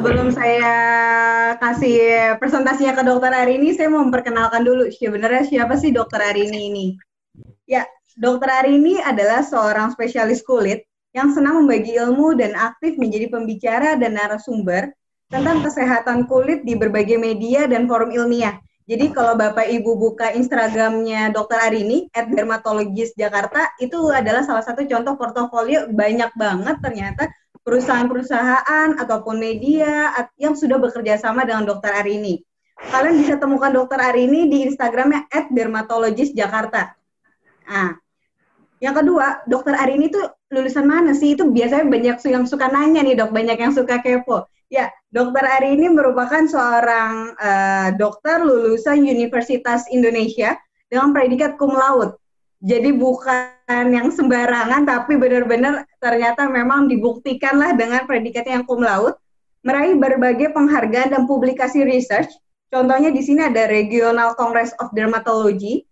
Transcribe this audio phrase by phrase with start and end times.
[0.00, 0.72] sebelum saya
[1.60, 2.00] kasih
[2.40, 6.86] presentasinya ke dokter Arini, saya mau memperkenalkan dulu sebenarnya siapa sih dokter Arini ini.
[7.68, 7.84] Ya,
[8.16, 14.16] dokter Arini adalah seorang spesialis kulit yang senang membagi ilmu dan aktif menjadi pembicara dan
[14.16, 14.88] narasumber
[15.28, 18.56] tentang kesehatan kulit di berbagai media dan forum ilmiah.
[18.88, 24.80] Jadi kalau Bapak Ibu buka Instagramnya Dokter Arini, at Dermatologis Jakarta, itu adalah salah satu
[24.88, 27.28] contoh portofolio banyak banget ternyata
[27.70, 32.42] perusahaan-perusahaan ataupun media yang sudah bekerja sama dengan Dokter Arini.
[32.90, 36.98] Kalian bisa temukan Dokter Arini di Instagramnya at Dermatologis Jakarta.
[37.70, 37.94] Nah,
[38.82, 40.18] yang kedua, Dokter Arini itu
[40.50, 41.38] lulusan mana sih?
[41.38, 44.50] Itu biasanya banyak yang suka nanya nih dok, banyak yang suka kepo.
[44.70, 50.54] Ya, Dokter Ari ini merupakan seorang uh, dokter lulusan Universitas Indonesia
[50.86, 52.14] dengan predikat cum laude.
[52.60, 59.16] Jadi bukan yang sembarangan, tapi benar-benar ternyata memang dibuktikanlah dengan predikat yang cum laude,
[59.64, 62.28] meraih berbagai penghargaan dan publikasi research.
[62.68, 65.88] Contohnya di sini ada Regional Congress of Dermatology.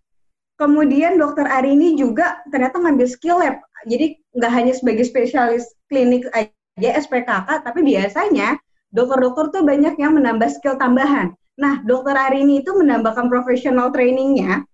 [0.61, 3.57] Kemudian Dokter Ari ini juga ternyata ngambil skill lab.
[3.89, 8.61] Jadi nggak hanya sebagai spesialis klinik aja SPKK, tapi biasanya
[8.93, 11.33] dokter-dokter tuh banyak yang menambah skill tambahan.
[11.59, 14.69] Nah, dokter Arini itu menambahkan professional trainingnya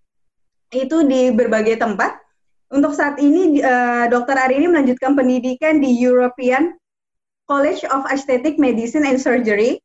[0.73, 2.17] itu di berbagai tempat.
[2.73, 6.73] Untuk saat ini, uh, dokter Arini melanjutkan pendidikan di European
[7.45, 9.77] College of Aesthetic Medicine and Surgery.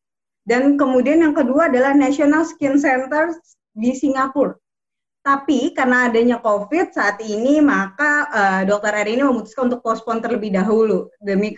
[0.49, 3.37] Dan kemudian yang kedua adalah National Skin Center
[3.77, 4.57] di Singapura.
[5.21, 10.49] Tapi karena adanya COVID saat ini, maka uh, dokter Eri ini memutuskan untuk postpone terlebih
[10.49, 11.53] dahulu demi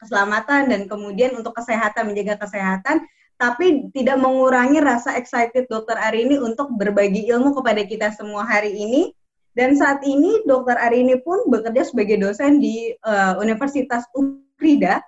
[0.00, 3.04] keselamatan dan kemudian untuk kesehatan, menjaga kesehatan,
[3.36, 8.72] tapi tidak mengurangi rasa excited dokter Ari ini untuk berbagi ilmu kepada kita semua hari
[8.74, 9.10] ini.
[9.54, 14.98] Dan saat ini dokter Ari ini pun bekerja sebagai dosen di uh, Universitas Ukrida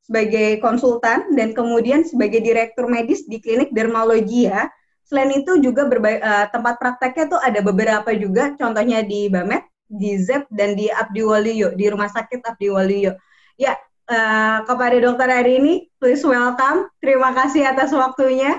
[0.00, 4.72] sebagai konsultan dan kemudian sebagai direktur medis di klinik dermalogia
[5.10, 10.14] Selain itu juga berbagai, uh, tempat prakteknya tuh ada beberapa juga, contohnya di Bamet, di
[10.14, 13.18] ZEP, dan di Abdiwaluyo, di Rumah Sakit Abdiwaluyo.
[13.58, 13.74] Ya,
[14.10, 16.90] uh, kepada dokter hari ini, please welcome.
[16.98, 18.58] Terima kasih atas waktunya.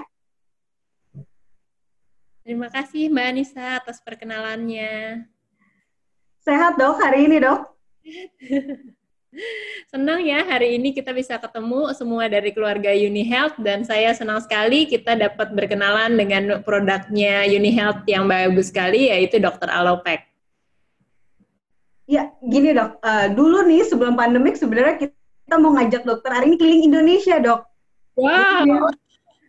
[2.42, 5.28] Terima kasih Mbak Anissa atas perkenalannya.
[6.42, 7.70] Sehat dok hari ini dok?
[9.94, 14.44] Senang ya hari ini kita bisa ketemu semua dari keluarga Uni Health dan saya senang
[14.44, 19.72] sekali kita dapat berkenalan dengan produknya Uni Health yang bagus sekali yaitu Dr.
[19.72, 20.28] Alopek.
[22.12, 25.21] Ya, gini dok, uh, dulu nih sebelum pandemik sebenarnya kita
[25.58, 27.62] mau ngajak dokter hari ini keliling Indonesia dok.
[28.16, 28.92] Wow.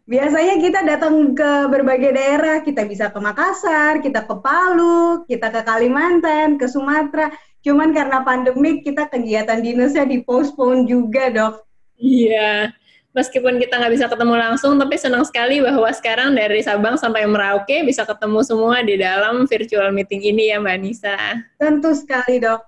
[0.02, 5.62] Biasanya kita datang ke berbagai daerah, kita bisa ke Makassar, kita ke Palu, kita ke
[5.62, 7.30] Kalimantan, ke Sumatera
[7.62, 11.62] Cuman karena pandemik kita kegiatan dinasnya dipostpone juga, dok.
[11.94, 12.74] Iya,
[13.14, 17.86] meskipun kita nggak bisa ketemu langsung, tapi senang sekali bahwa sekarang dari Sabang sampai Merauke
[17.86, 21.16] bisa ketemu semua di dalam virtual meeting ini ya Mbak Anissa.
[21.54, 22.66] Tentu sekali, dok.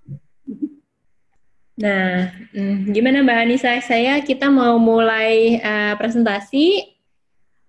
[1.74, 3.74] Nah, hmm, gimana Mbak Anissa?
[3.82, 6.86] Saya kita mau mulai uh, presentasi.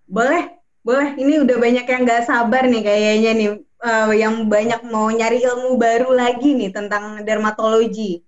[0.06, 0.54] Boleh,
[0.86, 1.18] boleh.
[1.18, 3.50] Ini udah banyak yang nggak sabar nih kayaknya nih
[3.82, 8.22] uh, yang banyak mau nyari ilmu baru lagi nih tentang dermatologi.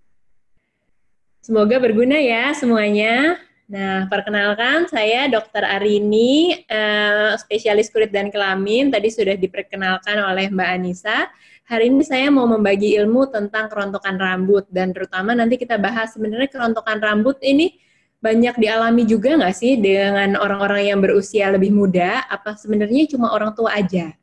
[1.45, 3.37] Semoga berguna ya semuanya.
[3.67, 5.61] Nah, perkenalkan saya Dr.
[5.61, 8.89] Arini, uh, spesialis kulit dan kelamin.
[8.89, 11.29] Tadi sudah diperkenalkan oleh Mbak Anissa.
[11.67, 16.47] Hari ini saya mau membagi ilmu tentang kerontokan rambut dan terutama nanti kita bahas sebenarnya
[16.47, 17.75] kerontokan rambut ini
[18.23, 22.23] banyak dialami juga nggak sih dengan orang-orang yang berusia lebih muda?
[22.31, 24.15] Apa sebenarnya cuma orang tua aja?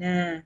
[0.00, 0.40] Nah,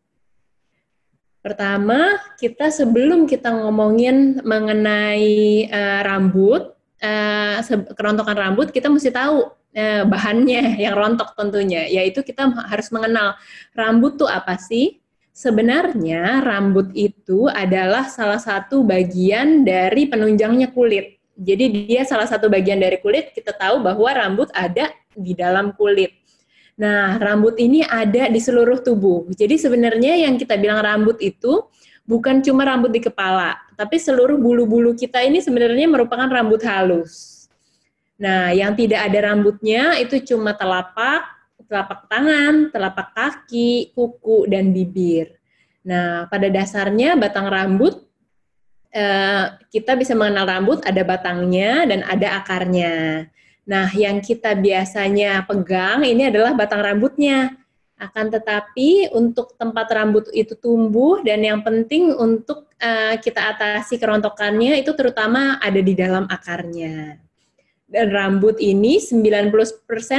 [1.45, 6.73] Pertama, kita sebelum kita ngomongin mengenai uh, rambut,
[7.05, 7.61] uh,
[7.93, 13.37] kerontokan rambut, kita mesti tahu uh, bahannya yang rontok tentunya, yaitu kita harus mengenal
[13.77, 15.04] rambut tuh apa sih?
[15.35, 21.19] Sebenarnya rambut itu adalah salah satu bagian dari penunjangnya kulit.
[21.35, 26.15] Jadi dia salah satu bagian dari kulit, kita tahu bahwa rambut ada di dalam kulit.
[26.79, 29.27] Nah, rambut ini ada di seluruh tubuh.
[29.35, 31.67] Jadi sebenarnya yang kita bilang rambut itu
[32.07, 37.47] bukan cuma rambut di kepala, tapi seluruh bulu-bulu kita ini sebenarnya merupakan rambut halus.
[38.15, 41.34] Nah, yang tidak ada rambutnya itu cuma telapak,
[41.75, 45.35] telapak tangan, telapak kaki, kuku, dan bibir.
[45.83, 47.99] Nah, pada dasarnya batang rambut
[48.95, 53.27] eh, kita bisa mengenal rambut ada batangnya dan ada akarnya.
[53.67, 57.59] Nah, yang kita biasanya pegang ini adalah batang rambutnya.
[57.99, 64.79] Akan tetapi untuk tempat rambut itu tumbuh dan yang penting untuk uh, kita atasi kerontokannya
[64.79, 67.19] itu terutama ada di dalam akarnya.
[67.95, 69.55] Dan rambut ini 90%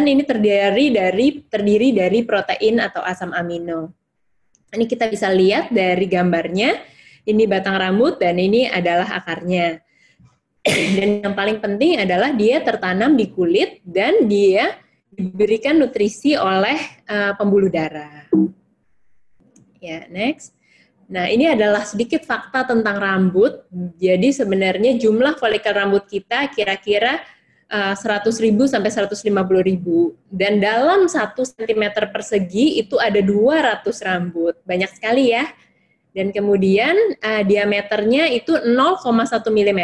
[0.07, 3.91] ini terdiri dari terdiri dari protein atau asam amino.
[4.71, 6.71] Ini kita bisa lihat dari gambarnya.
[7.27, 9.83] Ini batang rambut dan ini adalah akarnya.
[10.95, 14.79] Dan yang paling penting adalah dia tertanam di kulit dan dia
[15.11, 16.79] diberikan nutrisi oleh
[17.11, 18.23] uh, pembuluh darah.
[19.83, 20.55] Ya, next.
[21.05, 23.61] Nah, ini adalah sedikit fakta tentang rambut.
[24.01, 27.21] Jadi sebenarnya jumlah folikel rambut kita kira-kira
[27.69, 29.25] 100 ribu sampai 150
[29.65, 30.13] ribu.
[30.29, 31.83] Dan dalam 1 cm
[32.13, 34.55] persegi itu ada 200 rambut.
[34.63, 35.49] Banyak sekali ya.
[36.15, 39.03] Dan kemudian uh, diameternya itu 0,1
[39.51, 39.81] mm.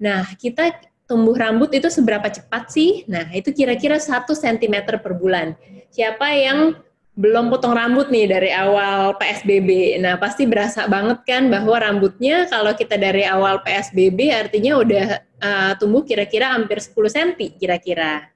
[0.00, 0.72] Nah, kita
[1.04, 3.04] tumbuh rambut itu seberapa cepat sih?
[3.04, 5.52] Nah, itu kira-kira 1 cm per bulan.
[5.92, 6.78] Siapa yang
[7.18, 9.98] belum potong rambut nih dari awal PSBB.
[9.98, 15.72] Nah, pasti berasa banget kan bahwa rambutnya kalau kita dari awal PSBB artinya udah uh,
[15.78, 18.30] tumbuh kira-kira hampir 10 cm kira-kira.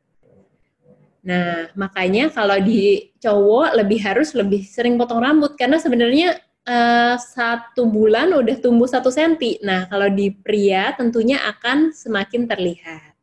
[1.22, 6.34] Nah, makanya kalau di cowok lebih harus lebih sering potong rambut karena sebenarnya
[6.66, 9.62] uh, satu bulan udah tumbuh satu senti.
[9.62, 13.14] Nah, kalau di pria tentunya akan semakin terlihat.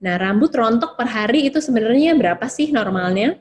[0.00, 3.36] Nah, rambut rontok per hari itu sebenarnya berapa sih normalnya?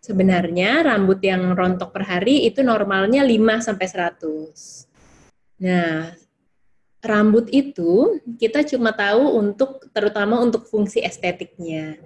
[0.00, 4.88] Sebenarnya rambut yang rontok per hari itu normalnya 5 sampai 100.
[5.66, 6.12] Nah,
[7.06, 11.96] rambut itu kita cuma tahu untuk terutama untuk fungsi estetiknya.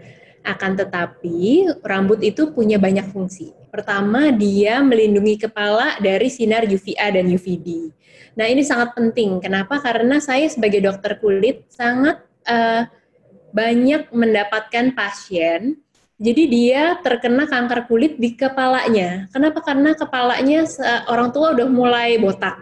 [0.41, 3.53] Akan tetapi rambut itu punya banyak fungsi.
[3.69, 7.93] Pertama, dia melindungi kepala dari sinar UVA dan UVB.
[8.37, 9.41] Nah, ini sangat penting.
[9.45, 9.81] Kenapa?
[9.85, 12.89] Karena saya sebagai dokter kulit sangat uh,
[13.53, 15.77] banyak mendapatkan pasien
[16.21, 19.25] jadi dia terkena kanker kulit di kepalanya.
[19.33, 19.65] Kenapa?
[19.65, 20.69] Karena kepalanya
[21.09, 22.61] orang tua udah mulai botak.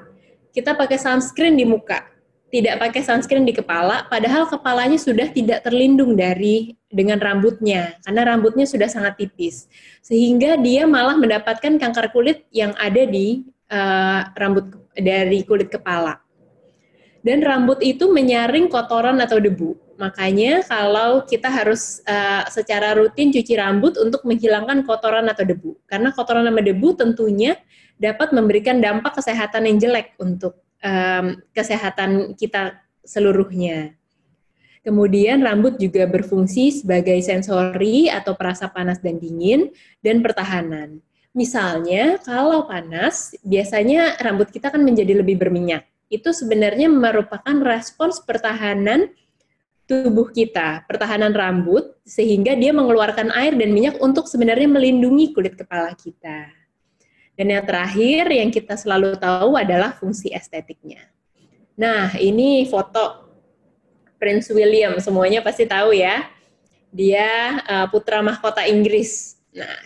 [0.55, 2.07] Kita pakai sunscreen di muka,
[2.49, 8.65] tidak pakai sunscreen di kepala, padahal kepalanya sudah tidak terlindung dari dengan rambutnya, karena rambutnya
[8.65, 9.69] sudah sangat tipis,
[10.01, 14.65] sehingga dia malah mendapatkan kanker kulit yang ada di uh, rambut
[14.97, 16.25] dari kulit kepala.
[17.21, 19.77] Dan rambut itu menyaring kotoran atau debu.
[19.99, 25.77] Makanya kalau kita harus uh, secara rutin cuci rambut untuk menghilangkan kotoran atau debu.
[25.85, 27.59] Karena kotoran sama debu tentunya
[27.99, 33.99] dapat memberikan dampak kesehatan yang jelek untuk um, kesehatan kita seluruhnya.
[34.83, 41.03] Kemudian rambut juga berfungsi sebagai sensori atau perasa panas dan dingin dan pertahanan.
[41.37, 45.85] Misalnya kalau panas, biasanya rambut kita kan menjadi lebih berminyak.
[46.09, 49.13] Itu sebenarnya merupakan respons pertahanan
[49.89, 55.93] tubuh kita, pertahanan rambut, sehingga dia mengeluarkan air dan minyak untuk sebenarnya melindungi kulit kepala
[55.97, 56.58] kita.
[57.39, 61.07] Dan yang terakhir yang kita selalu tahu adalah fungsi estetiknya.
[61.79, 63.31] Nah, ini foto
[64.19, 66.27] Prince William, semuanya pasti tahu ya.
[66.91, 69.39] Dia uh, putra mahkota Inggris.
[69.55, 69.79] Nah,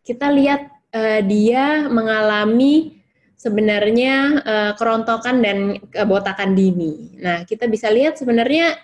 [0.00, 0.64] kita lihat
[0.96, 3.04] uh, dia mengalami
[3.36, 7.20] sebenarnya uh, kerontokan dan kebotakan dini.
[7.20, 8.80] Nah, kita bisa lihat sebenarnya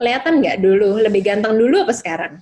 [0.00, 0.96] kelihatan nggak dulu?
[0.96, 2.40] Lebih ganteng dulu apa sekarang?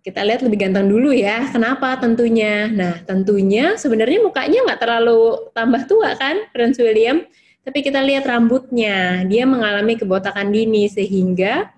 [0.00, 1.44] Kita lihat lebih ganteng dulu ya.
[1.52, 2.72] Kenapa tentunya?
[2.72, 7.20] Nah, tentunya sebenarnya mukanya nggak terlalu tambah tua kan, Prince William.
[7.60, 11.68] Tapi kita lihat rambutnya, dia mengalami kebotakan dini sehingga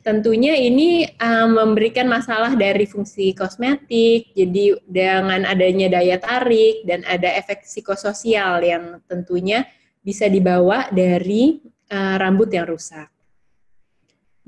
[0.00, 4.32] tentunya ini um, memberikan masalah dari fungsi kosmetik.
[4.32, 9.68] Jadi dengan adanya daya tarik dan ada efek psikososial yang tentunya
[10.00, 11.60] bisa dibawa dari
[11.92, 13.12] uh, rambut yang rusak.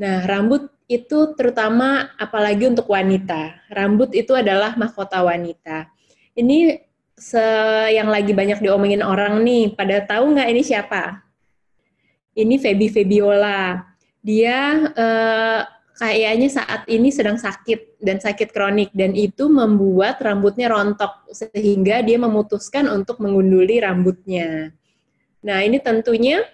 [0.00, 3.62] Nah, rambut itu terutama apalagi untuk wanita.
[3.70, 5.86] Rambut itu adalah mahkota wanita.
[6.34, 6.82] Ini
[7.14, 7.44] se
[7.94, 11.22] yang lagi banyak diomongin orang nih, pada tahu nggak ini siapa?
[12.34, 13.86] Ini Feby Febiola.
[14.18, 14.58] Dia
[14.90, 15.60] eh,
[15.94, 22.18] kayaknya saat ini sedang sakit dan sakit kronik dan itu membuat rambutnya rontok sehingga dia
[22.18, 24.74] memutuskan untuk mengunduli rambutnya.
[25.40, 26.44] Nah, ini tentunya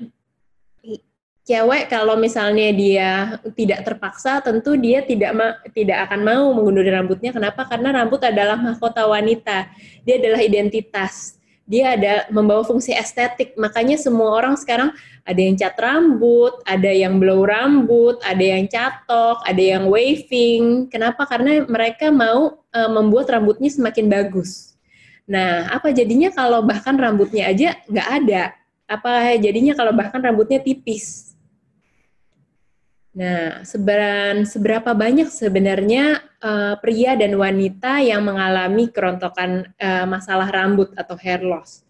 [1.46, 3.10] cewek kalau misalnya dia
[3.54, 7.30] tidak terpaksa tentu dia tidak ma tidak akan mau mengunduri rambutnya.
[7.30, 7.62] Kenapa?
[7.70, 9.70] Karena rambut adalah mahkota wanita.
[10.02, 11.38] Dia adalah identitas.
[11.66, 13.54] Dia ada membawa fungsi estetik.
[13.54, 14.90] Makanya semua orang sekarang
[15.22, 20.90] ada yang cat rambut ada yang blow rambut ada yang catok ada yang waving.
[20.90, 21.30] Kenapa?
[21.30, 24.74] Karena mereka mau e, membuat rambutnya semakin bagus.
[25.30, 28.50] Nah apa jadinya kalau bahkan rambutnya aja nggak ada?
[28.86, 31.25] Apa jadinya kalau bahkan rambutnya tipis
[33.16, 40.92] Nah, seberan, seberapa banyak sebenarnya uh, pria dan wanita yang mengalami kerontokan uh, masalah rambut
[40.92, 41.80] atau hair loss?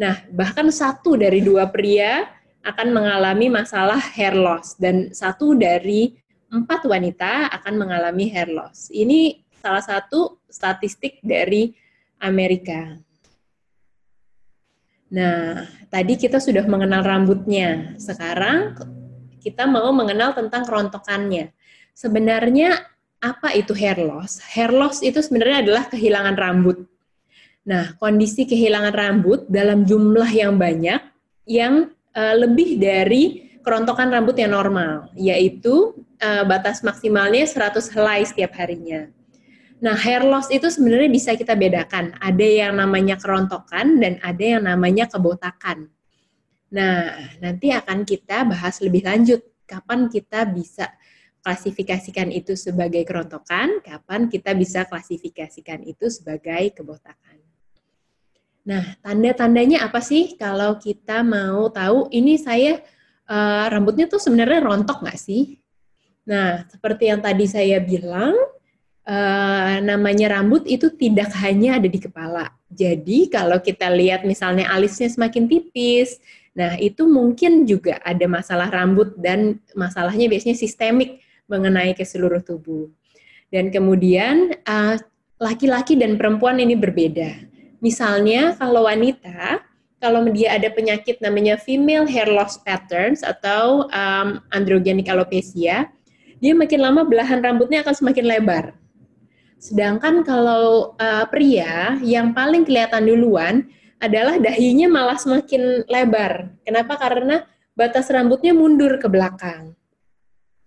[0.00, 2.32] Nah, bahkan satu dari dua pria
[2.64, 6.16] akan mengalami masalah hair loss dan satu dari
[6.48, 8.88] empat wanita akan mengalami hair loss.
[8.88, 11.76] Ini salah satu statistik dari
[12.24, 12.96] Amerika.
[15.12, 18.00] Nah, tadi kita sudah mengenal rambutnya.
[18.00, 18.80] Sekarang
[19.44, 21.52] kita mau mengenal tentang kerontokannya.
[21.92, 22.80] Sebenarnya
[23.20, 24.40] apa itu hair loss?
[24.40, 26.88] Hair loss itu sebenarnya adalah kehilangan rambut.
[27.68, 31.00] Nah, kondisi kehilangan rambut dalam jumlah yang banyak
[31.44, 38.52] yang uh, lebih dari kerontokan rambut yang normal, yaitu uh, batas maksimalnya 100 helai setiap
[38.60, 39.08] harinya.
[39.80, 42.16] Nah, hair loss itu sebenarnya bisa kita bedakan.
[42.20, 45.93] Ada yang namanya kerontokan dan ada yang namanya kebotakan.
[46.74, 50.90] Nah, nanti akan kita bahas lebih lanjut kapan kita bisa
[51.44, 57.38] klasifikasikan itu sebagai kerontokan, kapan kita bisa klasifikasikan itu sebagai kebotakan.
[58.64, 62.80] Nah, tanda-tandanya apa sih kalau kita mau tahu ini saya
[63.28, 65.60] uh, rambutnya tuh sebenarnya rontok nggak sih?
[66.24, 68.32] Nah, seperti yang tadi saya bilang,
[69.04, 72.56] uh, namanya rambut itu tidak hanya ada di kepala.
[72.72, 76.16] Jadi kalau kita lihat misalnya alisnya semakin tipis,
[76.54, 81.20] nah itu mungkin juga ada masalah rambut dan masalahnya biasanya sistemik
[81.50, 82.88] mengenai ke seluruh tubuh.
[83.50, 84.96] Dan kemudian eh,
[85.42, 87.50] laki-laki dan perempuan ini berbeda.
[87.82, 89.60] Misalnya kalau wanita
[90.04, 95.88] kalau dia ada penyakit namanya female hair loss patterns atau um, androgenic alopecia,
[96.44, 98.76] dia makin lama belahan rambutnya akan semakin lebar.
[99.56, 103.64] Sedangkan kalau uh, pria yang paling kelihatan duluan
[104.04, 106.52] adalah dahinya malah semakin lebar.
[106.62, 107.00] Kenapa?
[107.00, 107.44] Karena
[107.74, 109.74] batas rambutnya mundur ke belakang.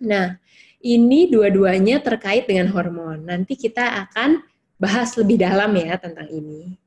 [0.01, 0.37] Nah,
[0.83, 3.25] ini dua-duanya terkait dengan hormon.
[3.25, 4.43] Nanti kita akan
[4.77, 6.77] bahas lebih dalam ya tentang ini.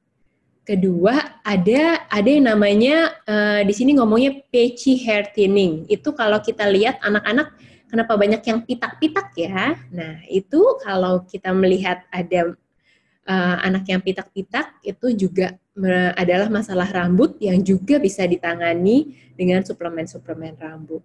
[0.63, 5.83] Kedua, ada ada yang namanya uh, di sini ngomongnya patchy hair thinning.
[5.91, 7.59] Itu kalau kita lihat anak-anak
[7.91, 9.75] kenapa banyak yang pitak-pitak ya.
[9.91, 12.55] Nah, itu kalau kita melihat ada
[13.31, 15.55] uh, anak yang pitak-pitak itu juga
[16.19, 21.01] adalah masalah rambut yang juga bisa ditangani dengan suplemen-suplemen rambut.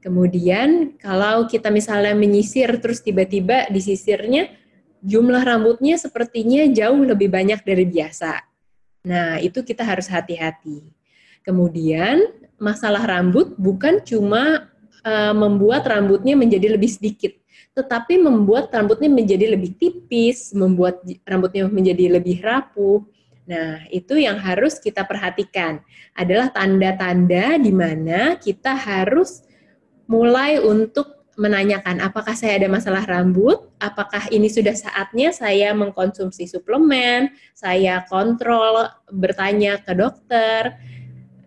[0.00, 4.48] Kemudian kalau kita misalnya menyisir terus tiba-tiba di sisirnya
[5.02, 8.48] jumlah rambutnya sepertinya jauh lebih banyak dari biasa.
[9.04, 10.88] Nah, itu kita harus hati-hati.
[11.44, 14.72] Kemudian, masalah rambut bukan cuma
[15.08, 17.32] uh, membuat rambutnya menjadi lebih sedikit,
[17.72, 23.00] tetapi membuat rambutnya menjadi lebih tipis, membuat rambutnya menjadi lebih rapuh.
[23.48, 25.80] Nah, itu yang harus kita perhatikan.
[26.12, 29.40] Adalah tanda-tanda di mana kita harus
[30.04, 37.30] mulai untuk menanyakan apakah saya ada masalah rambut, apakah ini sudah saatnya saya mengkonsumsi suplemen,
[37.54, 40.74] saya kontrol bertanya ke dokter,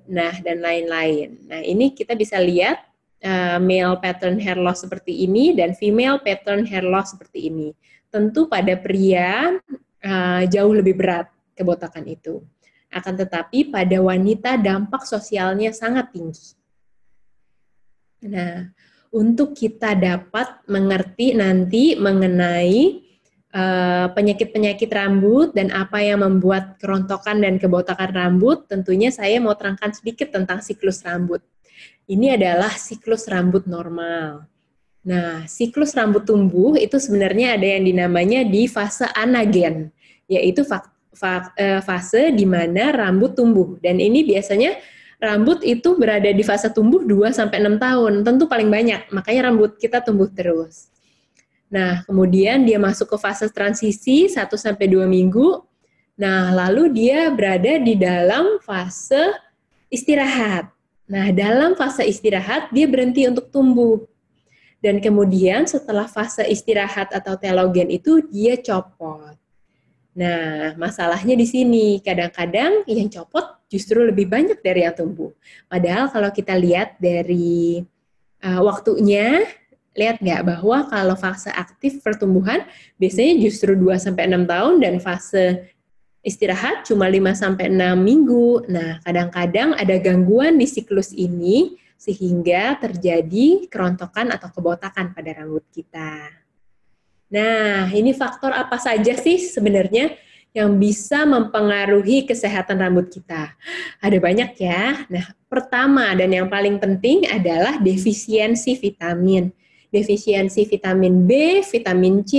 [0.08, 1.44] nah dan lain-lain.
[1.44, 2.80] Nah ini kita bisa lihat
[3.24, 7.70] uh, male pattern hair loss seperti ini dan female pattern hair loss seperti ini.
[8.12, 9.56] Tentu pada pria
[10.04, 12.42] uh, jauh lebih berat kebotakan itu.
[12.92, 16.60] Akan tetapi pada wanita dampak sosialnya sangat tinggi.
[18.28, 18.68] Nah,
[19.12, 23.04] untuk kita dapat mengerti nanti mengenai
[23.52, 29.52] eh, penyakit-penyakit uh, rambut dan apa yang membuat kerontokan dan kebotakan rambut, tentunya saya mau
[29.56, 31.44] terangkan sedikit tentang siklus rambut.
[32.12, 34.44] Ini adalah siklus rambut normal.
[35.08, 39.96] Nah, siklus rambut tumbuh itu sebenarnya ada yang dinamanya di fase anagen,
[40.28, 40.68] yaitu
[41.56, 43.80] eh, fase di mana rambut tumbuh.
[43.80, 44.76] Dan ini biasanya
[45.24, 49.08] rambut itu berada di fase tumbuh 2 sampai 6 tahun, tentu paling banyak.
[49.16, 50.92] Makanya rambut kita tumbuh terus.
[51.72, 55.64] Nah, kemudian dia masuk ke fase transisi 1 sampai 2 minggu.
[56.20, 59.32] Nah, lalu dia berada di dalam fase
[59.88, 60.81] istirahat.
[61.12, 64.00] Nah, dalam fase istirahat dia berhenti untuk tumbuh.
[64.80, 69.36] Dan kemudian setelah fase istirahat atau telogen itu dia copot.
[70.16, 75.36] Nah, masalahnya di sini kadang-kadang yang copot justru lebih banyak dari yang tumbuh.
[75.68, 77.84] Padahal kalau kita lihat dari
[78.42, 79.46] uh, waktunya,
[79.92, 82.64] lihat nggak bahwa kalau fase aktif pertumbuhan
[82.96, 85.71] biasanya justru 2 sampai 6 tahun dan fase
[86.22, 88.70] istirahat cuma 5 sampai 6 minggu.
[88.70, 96.34] Nah, kadang-kadang ada gangguan di siklus ini sehingga terjadi kerontokan atau kebotakan pada rambut kita.
[97.32, 100.18] Nah, ini faktor apa saja sih sebenarnya
[100.52, 103.56] yang bisa mempengaruhi kesehatan rambut kita?
[104.04, 105.06] Ada banyak ya.
[105.08, 109.54] Nah, pertama dan yang paling penting adalah defisiensi vitamin.
[109.94, 112.34] Defisiensi vitamin B, vitamin C,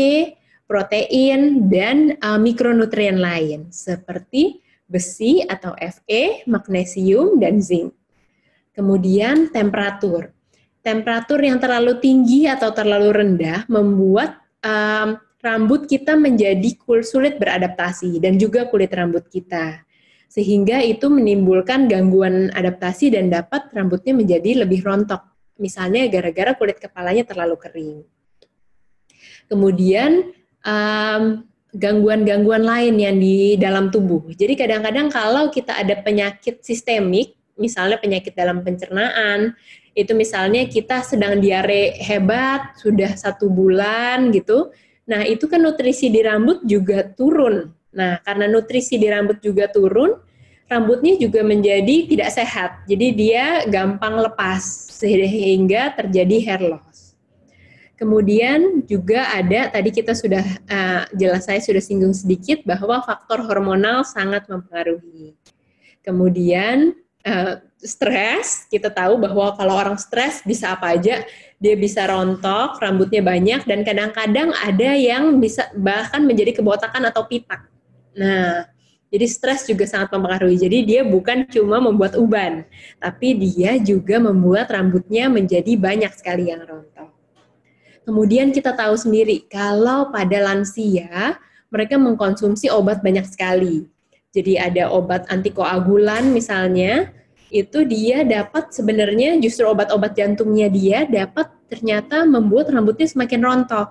[0.66, 7.96] protein, dan uh, mikronutrien lain seperti besi atau Fe, magnesium, dan zinc.
[8.72, 10.32] Kemudian temperatur.
[10.82, 16.74] temperatur yang terlalu tinggi atau terlalu rendah membuat um, rambut kita menjadi
[17.06, 19.86] sulit beradaptasi dan juga kulit rambut kita.
[20.26, 25.22] Sehingga itu menimbulkan gangguan adaptasi dan dapat rambutnya menjadi lebih rontok.
[25.62, 27.98] Misalnya gara-gara kulit kepalanya terlalu kering.
[29.46, 30.34] Kemudian
[30.66, 34.28] um, gangguan-gangguan lain yang di dalam tubuh.
[34.32, 39.56] Jadi kadang-kadang kalau kita ada penyakit sistemik, misalnya penyakit dalam pencernaan,
[39.92, 44.72] itu misalnya kita sedang diare hebat, sudah satu bulan gitu,
[45.08, 47.72] nah itu kan nutrisi di rambut juga turun.
[47.92, 50.16] Nah karena nutrisi di rambut juga turun,
[50.68, 56.91] rambutnya juga menjadi tidak sehat, jadi dia gampang lepas sehingga terjadi hair loss.
[58.02, 64.02] Kemudian juga ada tadi kita sudah uh, jelas saya sudah singgung sedikit bahwa faktor hormonal
[64.02, 65.38] sangat mempengaruhi.
[66.02, 71.22] Kemudian uh, stres, kita tahu bahwa kalau orang stres bisa apa aja,
[71.62, 77.70] dia bisa rontok, rambutnya banyak dan kadang-kadang ada yang bisa bahkan menjadi kebotakan atau pitak.
[78.18, 78.66] Nah,
[79.14, 80.58] jadi stres juga sangat mempengaruhi.
[80.58, 82.66] Jadi dia bukan cuma membuat uban,
[82.98, 87.11] tapi dia juga membuat rambutnya menjadi banyak sekali yang rontok.
[88.02, 91.38] Kemudian kita tahu sendiri kalau pada lansia
[91.70, 93.86] mereka mengkonsumsi obat banyak sekali.
[94.32, 97.12] Jadi ada obat antikoagulan misalnya,
[97.52, 103.88] itu dia dapat sebenarnya justru obat-obat jantungnya dia dapat ternyata membuat rambutnya semakin rontok.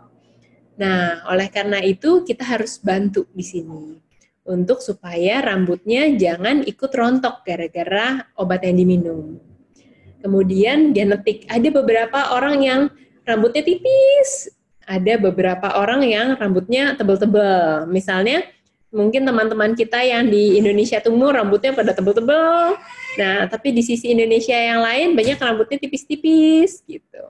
[0.81, 4.01] Nah, oleh karena itu kita harus bantu di sini
[4.41, 9.37] untuk supaya rambutnya jangan ikut rontok gara-gara obat yang diminum.
[10.21, 12.81] Kemudian genetik, ada beberapa orang yang
[13.31, 14.51] rambutnya tipis.
[14.83, 17.87] Ada beberapa orang yang rambutnya tebel-tebel.
[17.87, 18.43] Misalnya,
[18.91, 22.75] mungkin teman-teman kita yang di Indonesia Timur rambutnya pada tebel-tebel.
[23.15, 27.23] Nah, tapi di sisi Indonesia yang lain banyak rambutnya tipis-tipis gitu.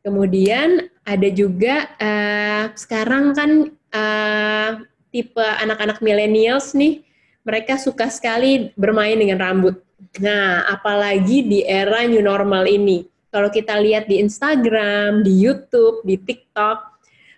[0.00, 3.50] Kemudian ada juga uh, sekarang kan
[3.92, 4.70] uh,
[5.12, 7.04] tipe anak-anak millennials nih,
[7.44, 9.76] mereka suka sekali bermain dengan rambut.
[10.22, 13.04] Nah, apalagi di era new normal ini.
[13.30, 16.90] Kalau kita lihat di Instagram, di YouTube, di TikTok,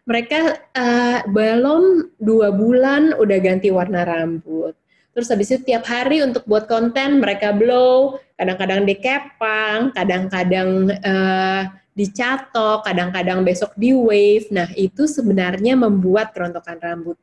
[0.08, 4.74] mereka uh, belum dua bulan udah ganti warna rambut.
[5.12, 12.88] Terus habis itu tiap hari untuk buat konten mereka blow, kadang-kadang dikepang, kadang-kadang uh, dicatok,
[12.88, 14.48] kadang-kadang besok di wave.
[14.48, 17.20] Nah, itu sebenarnya membuat kerontokan rambut.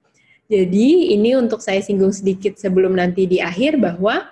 [0.50, 4.30] Jadi ini untuk saya singgung sedikit sebelum nanti di akhir bahwa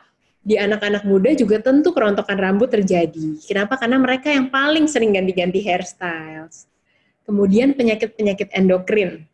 [0.48, 3.36] di anak-anak muda juga tentu kerontokan rambut terjadi.
[3.44, 3.76] Kenapa?
[3.76, 6.72] Karena mereka yang paling sering ganti-ganti hairstyles.
[7.28, 9.28] Kemudian penyakit-penyakit endokrin.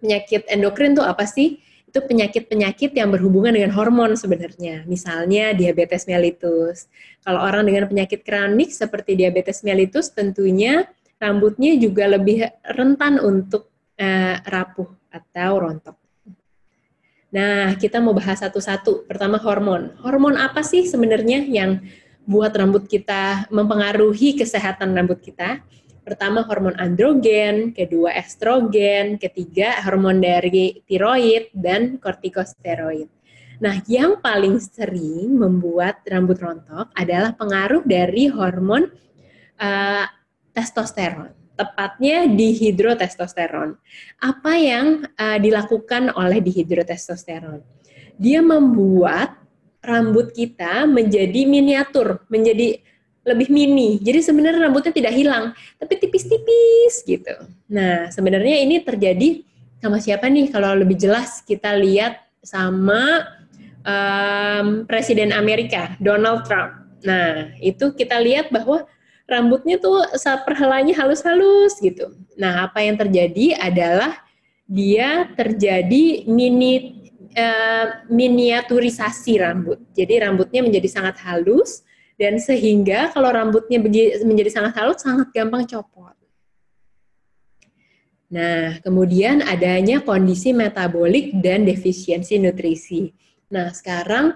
[0.00, 1.60] Penyakit endokrin itu apa sih?
[1.84, 4.88] Itu penyakit-penyakit yang berhubungan dengan hormon sebenarnya.
[4.88, 6.88] Misalnya diabetes mellitus.
[7.20, 10.88] Kalau orang dengan penyakit kronik seperti diabetes mellitus tentunya
[11.20, 13.68] rambutnya juga lebih rentan untuk
[14.00, 16.05] uh, rapuh atau rontok.
[17.34, 19.06] Nah, kita mau bahas satu-satu.
[19.10, 19.94] Pertama hormon.
[19.98, 21.82] Hormon apa sih sebenarnya yang
[22.22, 25.62] buat rambut kita mempengaruhi kesehatan rambut kita?
[26.06, 33.10] Pertama hormon androgen, kedua estrogen, ketiga hormon dari tiroid dan kortikosteroid.
[33.58, 38.86] Nah, yang paling sering membuat rambut rontok adalah pengaruh dari hormon
[39.58, 40.06] uh,
[40.54, 43.80] testosteron tepatnya dihidrotestosteron.
[44.20, 47.64] Apa yang uh, dilakukan oleh dihidrotestosteron?
[48.16, 49.36] Dia membuat
[49.80, 52.80] rambut kita menjadi miniatur, menjadi
[53.26, 53.98] lebih mini.
[53.98, 55.50] Jadi sebenarnya rambutnya tidak hilang,
[55.82, 57.34] tapi tipis-tipis gitu.
[57.66, 59.42] Nah, sebenarnya ini terjadi
[59.82, 60.54] sama siapa nih?
[60.54, 63.26] Kalau lebih jelas kita lihat sama
[63.82, 66.86] um, Presiden Amerika, Donald Trump.
[67.02, 68.86] Nah, itu kita lihat bahwa
[69.26, 70.06] rambutnya tuh
[70.46, 72.14] perhelanya halus-halus gitu.
[72.38, 74.22] Nah, apa yang terjadi adalah
[74.66, 79.82] dia terjadi mini uh, miniaturisasi rambut.
[79.94, 81.82] Jadi rambutnya menjadi sangat halus
[82.16, 83.82] dan sehingga kalau rambutnya
[84.24, 86.14] menjadi sangat halus sangat gampang copot.
[88.26, 93.14] Nah, kemudian adanya kondisi metabolik dan defisiensi nutrisi.
[93.54, 94.34] Nah, sekarang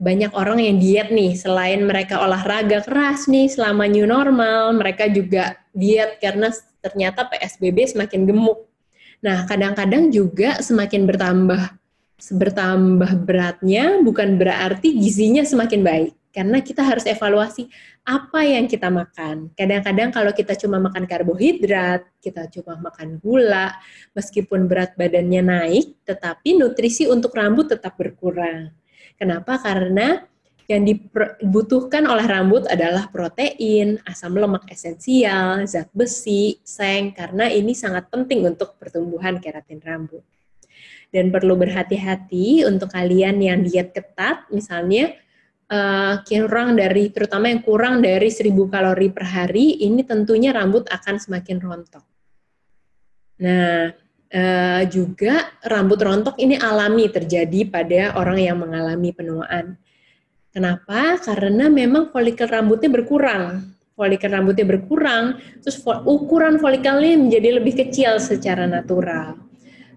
[0.00, 5.60] banyak orang yang diet nih, selain mereka olahraga keras nih selama new normal, mereka juga
[5.76, 6.48] diet karena
[6.80, 8.64] ternyata PSBB semakin gemuk.
[9.20, 11.76] Nah, kadang-kadang juga semakin bertambah
[12.20, 16.12] bertambah beratnya bukan berarti gizinya semakin baik.
[16.30, 17.66] Karena kita harus evaluasi
[18.06, 19.50] apa yang kita makan.
[19.52, 23.74] Kadang-kadang kalau kita cuma makan karbohidrat, kita cuma makan gula,
[24.14, 28.70] meskipun berat badannya naik, tetapi nutrisi untuk rambut tetap berkurang.
[29.20, 29.60] Kenapa?
[29.60, 30.24] Karena
[30.70, 31.02] Yang
[31.42, 38.46] dibutuhkan oleh rambut adalah protein, asam lemak esensial, zat besi, seng, karena ini sangat penting
[38.46, 40.22] untuk pertumbuhan keratin rambut.
[41.10, 45.10] Dan perlu berhati-hati untuk kalian yang diet ketat, misalnya
[45.74, 51.18] uh, kurang dari, terutama yang kurang dari 1000 kalori per hari, ini tentunya rambut akan
[51.18, 52.06] semakin rontok.
[53.42, 53.90] Nah,
[54.34, 59.78] uh, juga rambut rontok ini alami terjadi pada orang yang mengalami penuaan
[60.50, 61.14] Kenapa?
[61.22, 63.70] Karena memang folikel rambutnya berkurang.
[63.94, 69.38] Folikel rambutnya berkurang, terus ukuran folikelnya menjadi lebih kecil secara natural.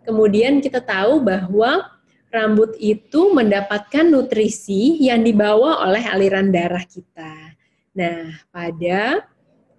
[0.05, 1.87] Kemudian kita tahu bahwa
[2.29, 7.55] rambut itu mendapatkan nutrisi yang dibawa oleh aliran darah kita.
[7.97, 9.25] Nah, pada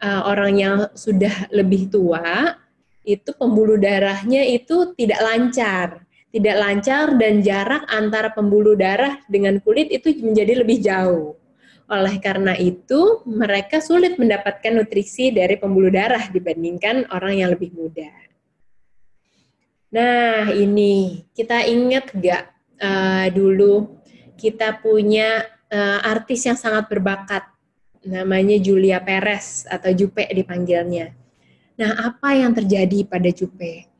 [0.00, 2.56] uh, orang yang sudah lebih tua,
[3.04, 5.88] itu pembuluh darahnya itu tidak lancar
[6.34, 11.38] tidak lancar dan jarak antara pembuluh darah dengan kulit itu menjadi lebih jauh.
[11.86, 18.10] Oleh karena itu, mereka sulit mendapatkan nutrisi dari pembuluh darah dibandingkan orang yang lebih muda.
[19.94, 22.50] Nah, ini kita ingat gak
[22.82, 24.02] uh, dulu
[24.34, 27.46] kita punya uh, artis yang sangat berbakat,
[28.02, 31.14] namanya Julia Perez atau Jupe dipanggilnya.
[31.74, 33.94] Nah, apa yang terjadi pada Jupe?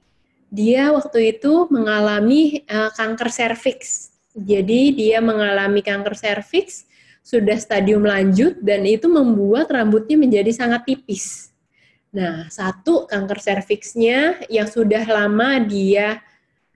[0.55, 4.15] dia waktu itu mengalami uh, kanker serviks.
[4.39, 6.87] Jadi dia mengalami kanker serviks
[7.27, 11.51] sudah stadium lanjut dan itu membuat rambutnya menjadi sangat tipis.
[12.15, 16.23] Nah, satu kanker serviksnya yang sudah lama dia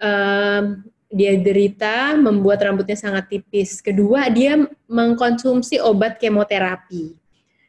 [0.02, 3.78] um, dia derita membuat rambutnya sangat tipis.
[3.78, 4.58] Kedua, dia
[4.90, 7.14] mengkonsumsi obat kemoterapi.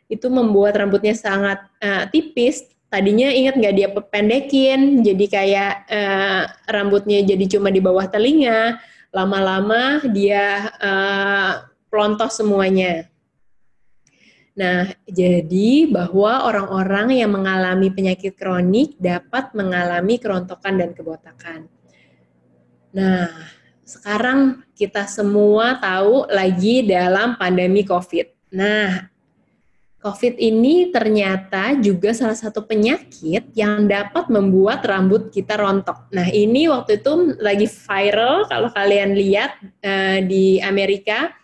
[0.09, 7.21] Itu membuat rambutnya sangat uh, tipis tadinya ingat nggak dia pendekin jadi kayak uh, rambutnya
[7.21, 8.81] jadi cuma di bawah telinga
[9.13, 13.05] lama-lama dia uh, pelontos semuanya
[14.57, 21.69] nah jadi bahwa orang-orang yang mengalami penyakit kronik dapat mengalami kerontokan dan kebotakan
[22.91, 23.29] nah
[23.89, 28.53] sekarang kita semua tahu lagi dalam pandemi COVID.
[28.53, 29.09] Nah,
[29.99, 36.07] COVID ini ternyata juga salah satu penyakit yang dapat membuat rambut kita rontok.
[36.15, 41.35] Nah, ini waktu itu lagi viral kalau kalian lihat uh, di Amerika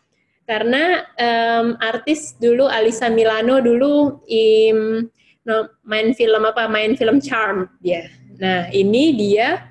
[0.48, 5.04] karena um, artis dulu Alisa Milano dulu im,
[5.44, 6.72] no, main film apa?
[6.72, 8.08] Main film Charm dia.
[8.40, 9.68] Nah, ini dia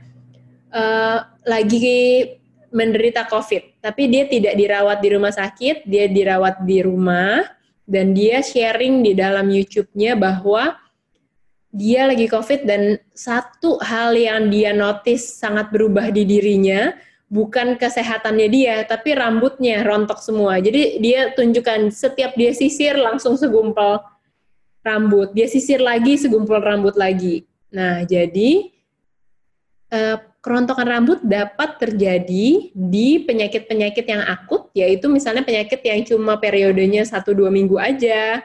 [0.77, 1.81] uh, lagi
[2.69, 8.41] menderita COVID, tapi dia tidak dirawat di rumah sakit, dia dirawat di rumah dan dia
[8.41, 10.77] sharing di dalam YouTube-nya bahwa
[11.75, 16.95] dia lagi COVID dan satu hal yang dia notice sangat berubah di dirinya
[17.35, 20.63] bukan kesehatannya dia, tapi rambutnya rontok semua.
[20.63, 24.07] Jadi dia tunjukkan setiap dia sisir langsung segumpal
[24.87, 27.43] rambut, dia sisir lagi segumpal rambut lagi.
[27.75, 28.71] Nah, jadi
[29.91, 37.09] uh, kerontokan rambut dapat terjadi di penyakit-penyakit yang akut, yaitu misalnya penyakit yang cuma periodenya
[37.09, 38.45] 1-2 minggu aja,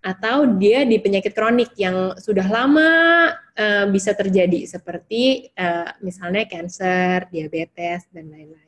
[0.00, 2.90] atau dia di penyakit kronik yang sudah lama
[3.36, 8.67] uh, bisa terjadi, seperti uh, misalnya kanker, diabetes, dan lain-lain.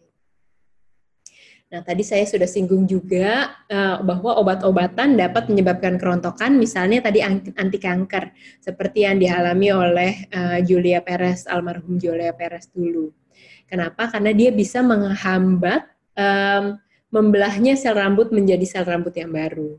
[1.71, 7.79] Nah, tadi saya sudah singgung juga uh, bahwa obat-obatan dapat menyebabkan kerontokan, misalnya tadi anti
[7.79, 13.15] kanker, seperti yang dialami oleh uh, Julia Perez, almarhum Julia Perez dulu.
[13.71, 14.11] Kenapa?
[14.11, 15.87] Karena dia bisa menghambat
[16.19, 16.75] um,
[17.15, 19.79] membelahnya sel rambut menjadi sel rambut yang baru.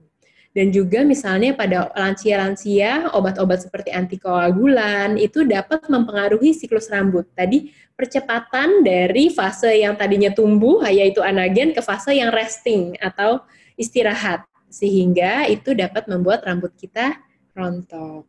[0.52, 7.24] Dan juga misalnya pada lansia-lansia, obat-obat seperti antikoagulan itu dapat mempengaruhi siklus rambut.
[7.32, 13.40] Tadi percepatan dari fase yang tadinya tumbuh, yaitu anagen, ke fase yang resting atau
[13.80, 14.44] istirahat.
[14.68, 17.16] Sehingga itu dapat membuat rambut kita
[17.56, 18.28] rontok.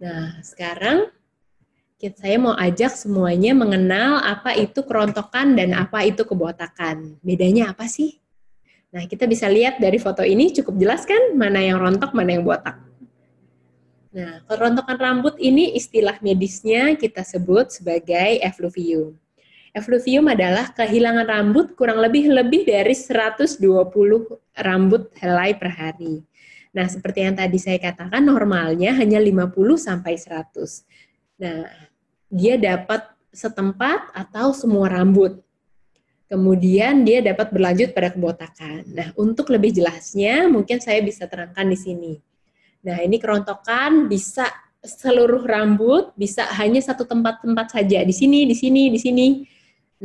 [0.00, 1.08] Nah, sekarang
[2.00, 7.16] saya mau ajak semuanya mengenal apa itu kerontokan dan apa itu kebotakan.
[7.20, 8.19] Bedanya apa sih?
[8.90, 12.42] Nah, kita bisa lihat dari foto ini cukup jelas kan mana yang rontok, mana yang
[12.42, 12.74] botak.
[14.10, 19.14] Nah, kerontokan rambut ini istilah medisnya kita sebut sebagai effluvium.
[19.70, 23.62] Effluvium adalah kehilangan rambut kurang lebih lebih dari 120
[24.58, 26.26] rambut helai per hari.
[26.74, 30.82] Nah, seperti yang tadi saya katakan normalnya hanya 50 sampai 100.
[31.38, 31.70] Nah,
[32.26, 35.38] dia dapat setempat atau semua rambut.
[36.30, 38.86] Kemudian dia dapat berlanjut pada kebotakan.
[38.94, 42.14] Nah, untuk lebih jelasnya mungkin saya bisa terangkan di sini.
[42.86, 44.46] Nah, ini kerontokan bisa
[44.78, 49.26] seluruh rambut, bisa hanya satu tempat-tempat saja, di sini, di sini, di sini.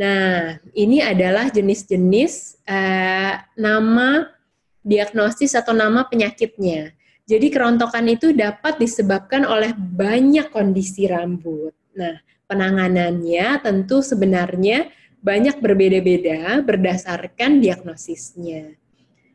[0.01, 4.25] Nah, ini adalah jenis-jenis uh, nama
[4.81, 6.91] diagnosis atau nama penyakitnya.
[7.25, 11.73] Jadi kerontokan itu dapat disebabkan oleh banyak kondisi rambut.
[11.93, 12.17] Nah,
[12.49, 14.89] penanganannya tentu sebenarnya
[15.25, 18.77] banyak berbeda-beda berdasarkan diagnosisnya.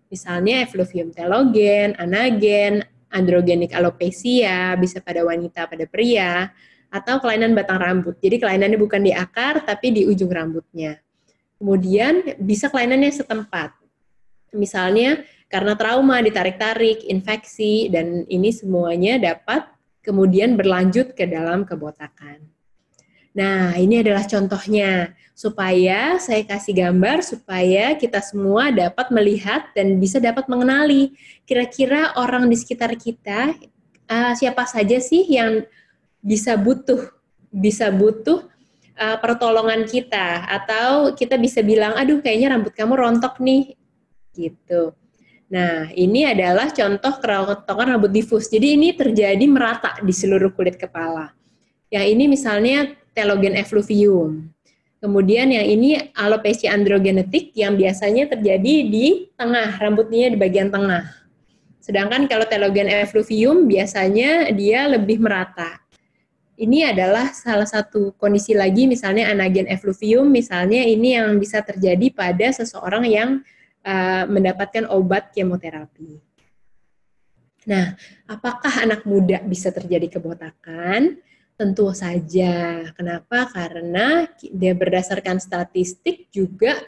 [0.06, 6.54] Misalnya efluvium telogen, anagen, androgenik alopecia, bisa pada wanita, pada pria,
[6.94, 8.14] atau kelainan batang rambut.
[8.22, 11.02] Jadi kelainannya bukan di akar, tapi di ujung rambutnya.
[11.58, 13.74] Kemudian bisa kelainannya setempat.
[14.54, 19.66] Misalnya karena trauma, ditarik-tarik, infeksi, dan ini semuanya dapat
[20.06, 22.59] kemudian berlanjut ke dalam kebotakan.
[23.30, 30.20] Nah, ini adalah contohnya supaya saya kasih gambar supaya kita semua dapat melihat dan bisa
[30.20, 31.16] dapat mengenali
[31.48, 33.56] kira-kira orang di sekitar kita
[34.04, 35.64] uh, siapa saja sih yang
[36.20, 37.08] bisa butuh
[37.48, 38.44] bisa butuh
[39.00, 43.80] uh, pertolongan kita atau kita bisa bilang aduh kayaknya rambut kamu rontok nih
[44.36, 44.92] gitu.
[45.50, 48.46] Nah, ini adalah contoh kerontokan rambut difus.
[48.46, 51.34] Jadi ini terjadi merata di seluruh kulit kepala.
[51.90, 52.78] Yang ini misalnya
[53.16, 54.50] telogen effluvium.
[55.00, 61.08] Kemudian yang ini alopecia androgenetik yang biasanya terjadi di tengah, rambutnya di bagian tengah.
[61.80, 65.80] Sedangkan kalau telogen effluvium biasanya dia lebih merata.
[66.60, 72.52] Ini adalah salah satu kondisi lagi misalnya anagen effluvium misalnya ini yang bisa terjadi pada
[72.52, 73.30] seseorang yang
[73.80, 76.20] uh, mendapatkan obat kemoterapi.
[77.64, 77.96] Nah,
[78.28, 81.16] apakah anak muda bisa terjadi kebotakan?
[81.60, 82.88] Tentu saja.
[82.96, 83.44] Kenapa?
[83.52, 86.80] Karena dia berdasarkan statistik juga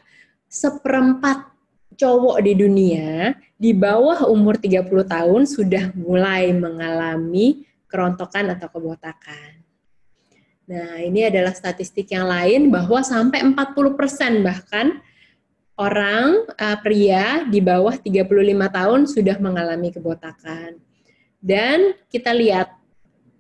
[0.49, 1.45] seperempat
[1.93, 9.61] cowok di dunia di bawah umur 30 tahun sudah mulai mengalami kerontokan atau kebotakan.
[10.73, 15.05] Nah, ini adalah statistik yang lain bahwa sampai 40% bahkan
[15.77, 18.25] orang uh, pria di bawah 35
[18.73, 20.81] tahun sudah mengalami kebotakan.
[21.45, 22.82] Dan kita lihat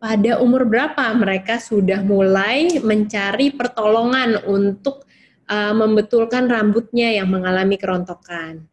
[0.02, 5.06] pada umur berapa mereka sudah mulai mencari pertolongan untuk
[5.46, 8.66] uh, membetulkan rambutnya yang mengalami kerontokan.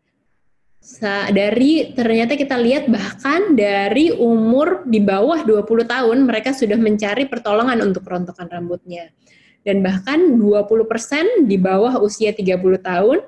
[0.82, 7.30] Sa dari ternyata kita lihat bahkan dari umur di bawah 20 tahun mereka sudah mencari
[7.30, 9.14] pertolongan untuk kerontokan rambutnya.
[9.62, 13.22] Dan bahkan 20% di bawah usia 30 tahun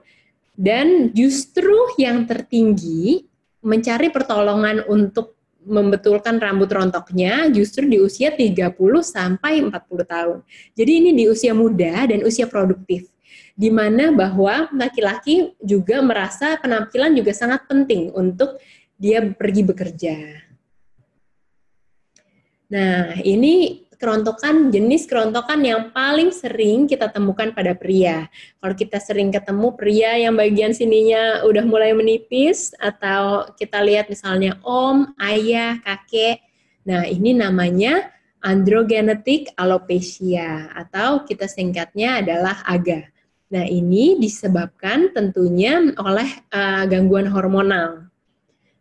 [0.58, 3.30] dan justru yang tertinggi
[3.62, 9.72] mencari pertolongan untuk membetulkan rambut rontoknya justru di usia 30 sampai 40
[10.06, 10.40] tahun.
[10.74, 13.08] Jadi ini di usia muda dan usia produktif.
[13.54, 18.58] Di mana bahwa laki-laki juga merasa penampilan juga sangat penting untuk
[18.98, 20.16] dia pergi bekerja.
[22.72, 28.26] Nah, ini kerontokan jenis kerontokan yang paling sering kita temukan pada pria.
[28.58, 34.58] Kalau kita sering ketemu pria yang bagian sininya udah mulai menipis atau kita lihat misalnya
[34.66, 36.42] om, ayah, kakek.
[36.82, 38.10] Nah, ini namanya
[38.42, 43.06] androgenetic alopecia atau kita singkatnya adalah AGA.
[43.54, 48.11] Nah, ini disebabkan tentunya oleh uh, gangguan hormonal.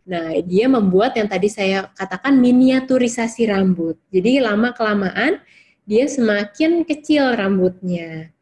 [0.09, 4.01] Nah, dia membuat yang tadi saya katakan miniaturisasi rambut.
[4.09, 5.39] Jadi lama-kelamaan
[5.85, 8.33] dia semakin kecil rambutnya.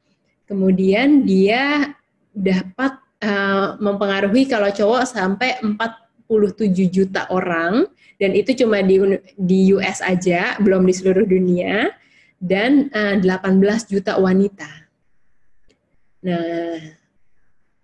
[0.49, 1.93] Kemudian dia
[2.33, 7.85] dapat uh, mempengaruhi kalau cowok sampai 47 juta orang
[8.19, 8.99] dan itu cuma di
[9.39, 11.91] di US aja, belum di seluruh dunia
[12.39, 14.71] dan uh, eh, 18 juta wanita.
[16.27, 16.98] Nah,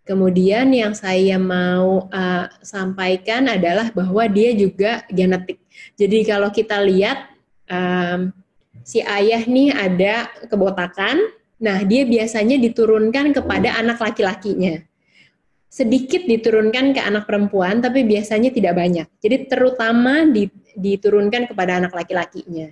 [0.05, 5.65] Kemudian yang saya mau uh, sampaikan adalah bahwa dia juga genetik.
[5.97, 7.33] Jadi kalau kita lihat
[7.73, 8.29] um,
[8.85, 11.25] si ayah nih ada kebotakan,
[11.57, 14.85] nah dia biasanya diturunkan kepada anak laki-lakinya.
[15.73, 19.09] Sedikit diturunkan ke anak perempuan, tapi biasanya tidak banyak.
[19.25, 20.29] Jadi terutama
[20.77, 22.69] diturunkan kepada anak laki-lakinya.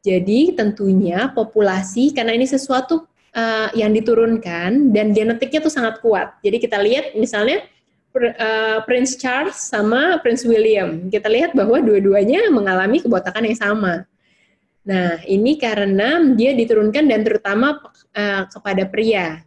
[0.00, 6.38] Jadi tentunya populasi karena ini sesuatu uh, yang diturunkan dan genetiknya tuh sangat kuat.
[6.42, 7.66] Jadi kita lihat misalnya
[8.14, 13.94] uh, Prince Charles sama Prince William, kita lihat bahwa dua-duanya mengalami kebotakan yang sama.
[14.80, 17.78] Nah, ini karena dia diturunkan dan terutama
[18.16, 19.44] uh, kepada pria.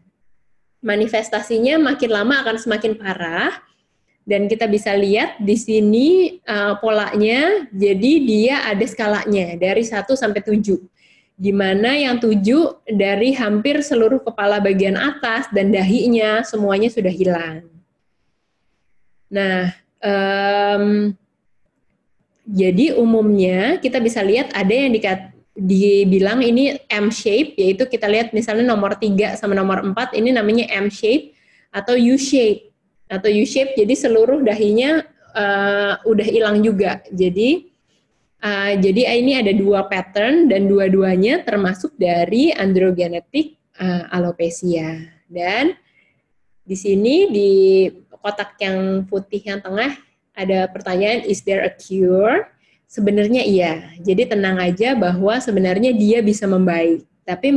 [0.83, 3.55] Manifestasinya makin lama akan semakin parah
[4.23, 6.07] dan kita bisa lihat di sini
[6.47, 10.79] uh, polanya jadi dia ada skalanya dari 1 sampai 7
[11.33, 17.65] di mana yang tujuh dari hampir seluruh kepala bagian atas dan dahinya semuanya sudah hilang.
[19.33, 21.17] Nah, um,
[22.45, 28.29] jadi umumnya kita bisa lihat ada yang dikat, dibilang ini M shape, yaitu kita lihat
[28.29, 31.33] misalnya nomor 3 sama nomor 4 ini namanya M shape
[31.73, 32.69] atau U shape
[33.09, 33.73] atau U shape.
[33.73, 35.01] Jadi seluruh dahinya
[35.33, 37.01] uh, udah hilang juga.
[37.09, 37.72] Jadi
[38.43, 45.07] uh, jadi ini ada dua pattern dan dua-duanya termasuk dari androgenetik uh, alopecia.
[45.31, 45.73] Dan
[46.67, 47.51] di sini di
[48.19, 49.95] kotak yang putih yang tengah
[50.35, 52.51] ada pertanyaan is there a cure?
[52.85, 53.89] Sebenarnya iya.
[53.97, 57.01] Jadi tenang aja bahwa sebenarnya dia bisa membaik.
[57.25, 57.55] Tapi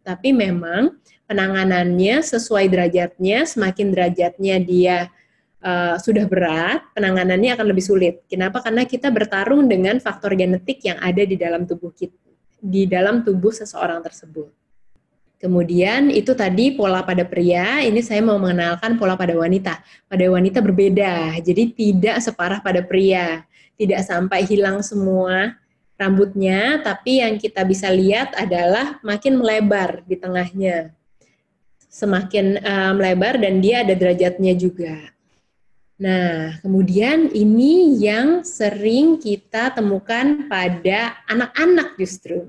[0.00, 0.96] tapi memang
[1.28, 5.12] penanganannya sesuai derajatnya, semakin derajatnya dia
[5.62, 8.14] uh, sudah berat, penanganannya akan lebih sulit.
[8.30, 8.62] Kenapa?
[8.62, 12.14] Karena kita bertarung dengan faktor genetik yang ada di dalam tubuh kita,
[12.58, 14.50] di dalam tubuh seseorang tersebut.
[15.38, 19.78] Kemudian itu tadi pola pada pria, ini saya mau mengenalkan pola pada wanita.
[20.10, 23.46] Pada wanita berbeda, jadi tidak separah pada pria.
[23.78, 25.54] Tidak sampai hilang semua
[25.94, 30.90] rambutnya, tapi yang kita bisa lihat adalah makin melebar di tengahnya.
[31.86, 35.17] Semakin uh, melebar dan dia ada derajatnya juga.
[35.98, 42.46] Nah, kemudian ini yang sering kita temukan pada anak-anak justru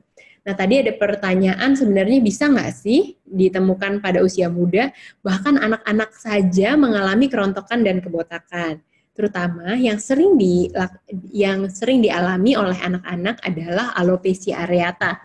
[0.50, 4.90] Nah, tadi ada pertanyaan sebenarnya bisa nggak sih ditemukan pada usia muda,
[5.22, 8.82] bahkan anak-anak saja mengalami kerontokan dan kebotakan.
[9.14, 10.72] Terutama yang sering di
[11.30, 15.22] yang sering dialami oleh anak-anak adalah alopecia areata,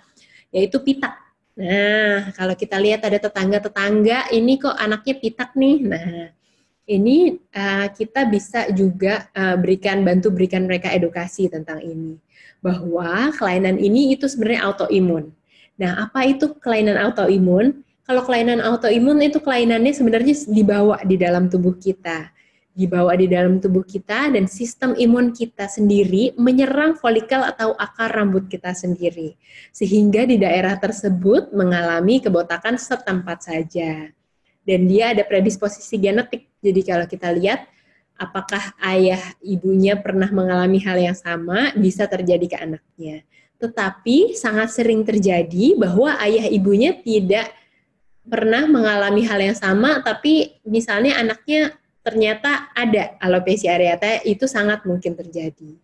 [0.53, 1.17] yaitu pitak.
[1.57, 5.77] Nah, kalau kita lihat ada tetangga-tetangga, ini kok anaknya pitak nih.
[5.89, 6.37] Nah,
[6.85, 12.21] ini uh, kita bisa juga uh, berikan bantu berikan mereka edukasi tentang ini
[12.65, 15.29] bahwa kelainan ini itu sebenarnya autoimun.
[15.77, 17.85] Nah, apa itu kelainan autoimun?
[18.09, 22.33] Kalau kelainan autoimun itu kelainannya sebenarnya dibawa di dalam tubuh kita.
[22.75, 28.51] Dibawa di dalam tubuh kita dan sistem imun kita sendiri menyerang folikel atau akar rambut
[28.51, 29.39] kita sendiri.
[29.71, 34.11] Sehingga di daerah tersebut mengalami kebotakan setempat saja.
[34.65, 36.49] Dan dia ada predisposisi genetik.
[36.65, 37.69] Jadi kalau kita lihat
[38.17, 43.21] apakah ayah ibunya pernah mengalami hal yang sama bisa terjadi ke anaknya.
[43.61, 47.53] Tetapi sangat sering terjadi bahwa ayah ibunya tidak
[48.25, 55.17] pernah mengalami hal yang sama, tapi misalnya anaknya ternyata ada alopecia areata, itu sangat mungkin
[55.17, 55.77] terjadi.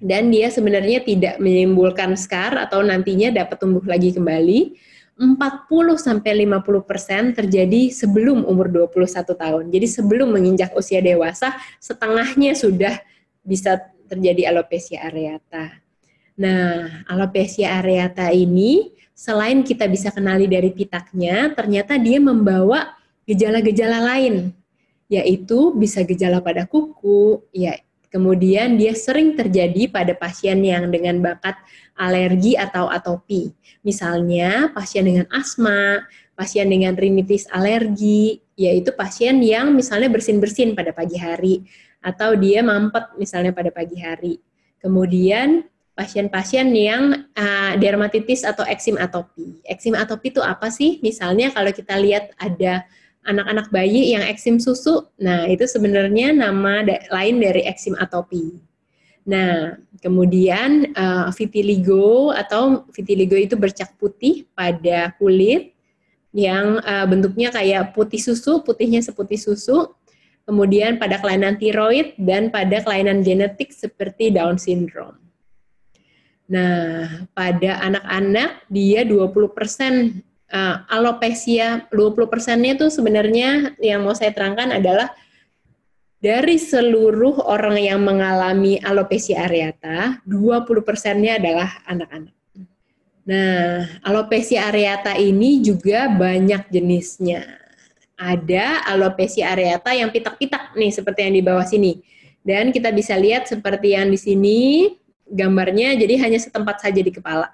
[0.00, 4.80] Dan dia sebenarnya tidak menimbulkan scar atau nantinya dapat tumbuh lagi kembali,
[5.20, 9.64] 40 sampai 50% persen terjadi sebelum umur 21 tahun.
[9.68, 12.96] Jadi sebelum menginjak usia dewasa, setengahnya sudah
[13.44, 15.76] bisa terjadi alopecia areata.
[16.40, 22.96] Nah, alopecia areata ini selain kita bisa kenali dari pitaknya, ternyata dia membawa
[23.28, 24.56] gejala-gejala lain,
[25.12, 27.76] yaitu bisa gejala pada kuku, ya
[28.10, 31.54] Kemudian dia sering terjadi pada pasien yang dengan bakat
[31.94, 33.54] alergi atau atopi.
[33.86, 36.02] Misalnya pasien dengan asma,
[36.34, 41.62] pasien dengan rinitis alergi, yaitu pasien yang misalnya bersin-bersin pada pagi hari
[42.02, 44.42] atau dia mampet misalnya pada pagi hari.
[44.82, 45.62] Kemudian
[45.94, 49.60] pasien-pasien yang uh, dermatitis atau eksim atopi.
[49.68, 50.98] Eksim atopi itu apa sih?
[51.04, 52.88] Misalnya kalau kita lihat ada
[53.30, 58.58] anak-anak bayi yang eksim susu, nah itu sebenarnya nama da lain dari eksim atopi.
[59.30, 65.76] Nah, kemudian uh, vitiligo atau vitiligo itu bercak putih pada kulit
[66.34, 69.92] yang uh, bentuknya kayak putih susu, putihnya seputih susu.
[70.48, 75.20] Kemudian pada kelainan tiroid dan pada kelainan genetik seperti Down syndrome.
[76.50, 80.18] Nah, pada anak-anak dia 20%
[80.50, 85.14] uh, alopecia 20 persennya itu sebenarnya yang mau saya terangkan adalah
[86.20, 92.36] dari seluruh orang yang mengalami alopecia areata, 20 persennya adalah anak-anak.
[93.24, 97.40] Nah, alopecia areata ini juga banyak jenisnya.
[98.20, 102.04] Ada alopecia areata yang pitak-pitak nih, seperti yang di bawah sini.
[102.44, 104.60] Dan kita bisa lihat seperti yang di sini,
[105.24, 107.48] gambarnya jadi hanya setempat saja di kepala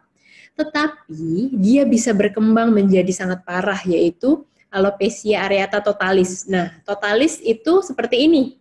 [0.57, 4.43] tetapi dia bisa berkembang menjadi sangat parah yaitu
[4.73, 6.49] alopecia areata totalis.
[6.49, 8.57] Nah, totalis itu seperti ini.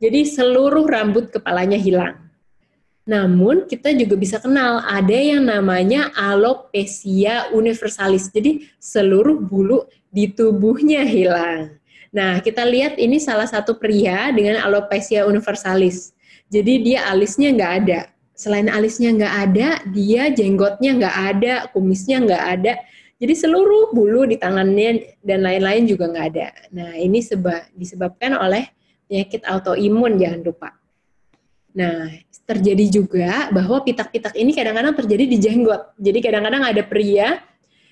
[0.00, 2.16] Jadi seluruh rambut kepalanya hilang.
[3.08, 8.28] Namun kita juga bisa kenal ada yang namanya alopecia universalis.
[8.32, 11.76] Jadi seluruh bulu di tubuhnya hilang.
[12.08, 16.16] Nah, kita lihat ini salah satu pria dengan alopecia universalis.
[16.48, 18.00] Jadi dia alisnya nggak ada
[18.38, 22.78] selain alisnya nggak ada, dia jenggotnya nggak ada, kumisnya nggak ada.
[23.18, 26.54] Jadi seluruh bulu di tangannya dan lain-lain juga nggak ada.
[26.70, 28.70] Nah ini sebab disebabkan oleh
[29.10, 30.70] penyakit autoimun jangan lupa.
[31.74, 32.14] Nah
[32.46, 35.98] terjadi juga bahwa pitak-pitak ini kadang-kadang terjadi di jenggot.
[35.98, 37.42] Jadi kadang-kadang ada pria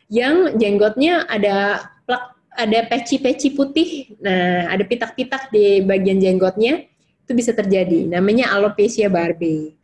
[0.06, 2.24] yang jenggotnya ada plak,
[2.54, 4.14] ada peci-peci putih.
[4.22, 6.86] Nah ada pitak-pitak di bagian jenggotnya
[7.26, 8.06] Itu bisa terjadi.
[8.06, 9.75] Namanya alopecia barbae.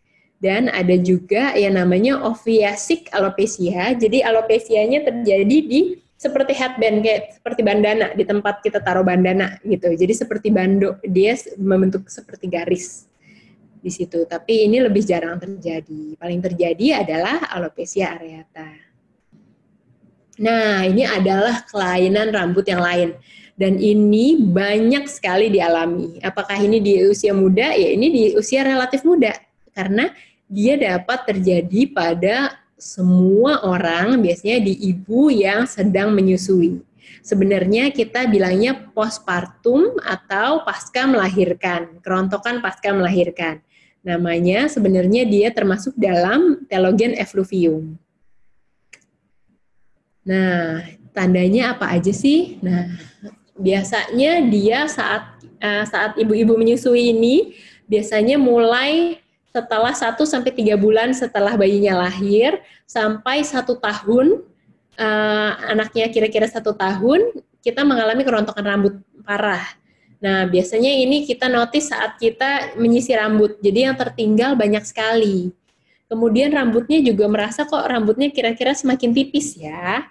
[0.42, 3.94] Dan ada juga yang namanya oviasic alopecia.
[3.94, 5.80] Jadi alopesianya terjadi di
[6.18, 9.90] seperti headband kayak seperti bandana di tempat kita taruh bandana gitu.
[9.94, 13.06] Jadi seperti bando, dia membentuk seperti garis
[13.82, 14.22] di situ.
[14.26, 16.14] Tapi ini lebih jarang terjadi.
[16.14, 18.70] Paling terjadi adalah alopecia areata.
[20.42, 23.18] Nah, ini adalah kelainan rambut yang lain.
[23.58, 26.22] Dan ini banyak sekali dialami.
[26.24, 27.74] Apakah ini di usia muda?
[27.74, 29.34] Ya, ini di usia relatif muda.
[29.74, 30.08] Karena
[30.52, 36.84] dia dapat terjadi pada semua orang, biasanya di ibu yang sedang menyusui.
[37.24, 43.62] Sebenarnya kita bilangnya postpartum atau pasca melahirkan, kerontokan pasca melahirkan.
[44.02, 47.94] Namanya sebenarnya dia termasuk dalam telogen effluvium.
[50.26, 50.82] Nah,
[51.14, 52.58] tandanya apa aja sih?
[52.58, 52.90] Nah,
[53.54, 57.54] biasanya dia saat uh, saat ibu-ibu menyusui ini
[57.86, 59.21] biasanya mulai
[59.52, 62.56] setelah 1 sampai 3 bulan setelah bayinya lahir
[62.88, 64.40] sampai satu tahun
[64.96, 69.62] uh, anaknya kira-kira satu tahun kita mengalami kerontokan rambut parah.
[70.18, 75.52] Nah biasanya ini kita notice saat kita menyisir rambut, jadi yang tertinggal banyak sekali.
[76.10, 80.04] Kemudian rambutnya juga merasa kok rambutnya kira-kira semakin tipis ya.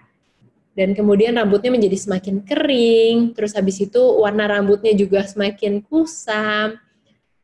[0.72, 6.80] Dan kemudian rambutnya menjadi semakin kering, terus habis itu warna rambutnya juga semakin kusam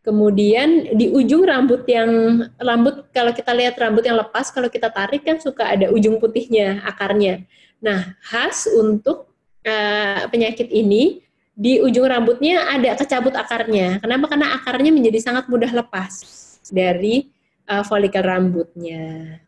[0.07, 5.27] Kemudian di ujung rambut yang rambut kalau kita lihat rambut yang lepas kalau kita tarik
[5.27, 7.43] kan suka ada ujung putihnya akarnya.
[7.83, 9.27] Nah khas untuk
[9.67, 13.99] uh, penyakit ini di ujung rambutnya ada kecabut akarnya.
[13.99, 14.31] Kenapa?
[14.31, 16.23] Karena akarnya menjadi sangat mudah lepas
[16.71, 17.27] dari
[17.67, 19.43] uh, folikel rambutnya.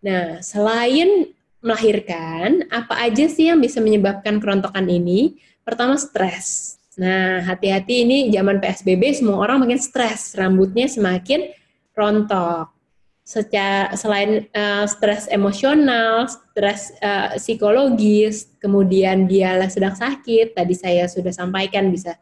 [0.00, 5.36] Nah selain melahirkan, apa aja sih yang bisa menyebabkan kerontokan ini?
[5.68, 11.48] Pertama stres Nah, hati-hati ini zaman PSBB semua orang makin stres, rambutnya semakin
[11.96, 12.68] rontok.
[13.22, 21.30] Secara selain uh, stres emosional, stres uh, psikologis, kemudian dia sedang sakit, tadi saya sudah
[21.30, 22.18] sampaikan bisa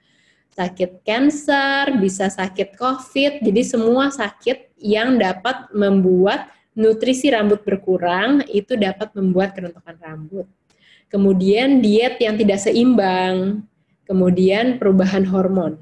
[0.55, 8.77] sakit cancer, bisa sakit COVID, jadi semua sakit yang dapat membuat nutrisi rambut berkurang itu
[8.79, 10.47] dapat membuat kerontokan rambut.
[11.11, 13.67] Kemudian diet yang tidak seimbang,
[14.11, 15.79] kemudian perubahan hormon.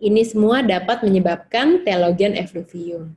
[0.00, 3.12] Ini semua dapat menyebabkan telogen effluvium.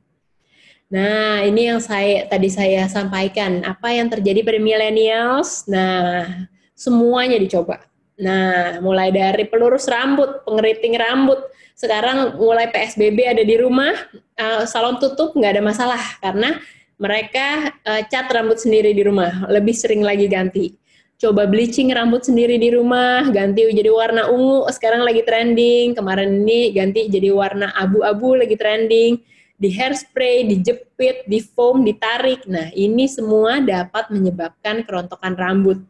[0.92, 3.64] Nah, ini yang saya tadi saya sampaikan.
[3.64, 5.64] Apa yang terjadi pada millennials?
[5.66, 6.28] Nah,
[6.76, 7.80] semuanya dicoba.
[8.20, 11.40] Nah, mulai dari pelurus rambut, pengeriting rambut.
[11.74, 13.96] Sekarang mulai PSBB ada di rumah,
[14.38, 16.54] uh, salon tutup nggak ada masalah karena
[16.96, 20.72] mereka uh, cat rambut sendiri di rumah, lebih sering lagi ganti
[21.16, 26.76] coba bleaching rambut sendiri di rumah, ganti jadi warna ungu, sekarang lagi trending, kemarin ini
[26.76, 29.16] ganti jadi warna abu-abu lagi trending,
[29.56, 32.44] di hairspray, dijepit, di foam, ditarik.
[32.44, 35.80] Nah, ini semua dapat menyebabkan kerontokan rambut.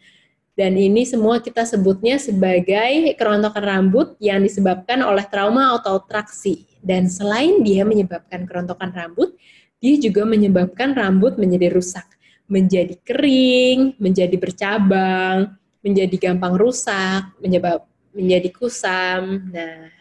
[0.56, 6.64] Dan ini semua kita sebutnya sebagai kerontokan rambut yang disebabkan oleh trauma atau traksi.
[6.80, 9.36] Dan selain dia menyebabkan kerontokan rambut,
[9.82, 12.15] dia juga menyebabkan rambut menjadi rusak
[12.46, 17.86] menjadi kering, menjadi bercabang, menjadi gampang rusak, menyebab
[18.16, 19.52] menjadi kusam.
[19.52, 19.92] Nah,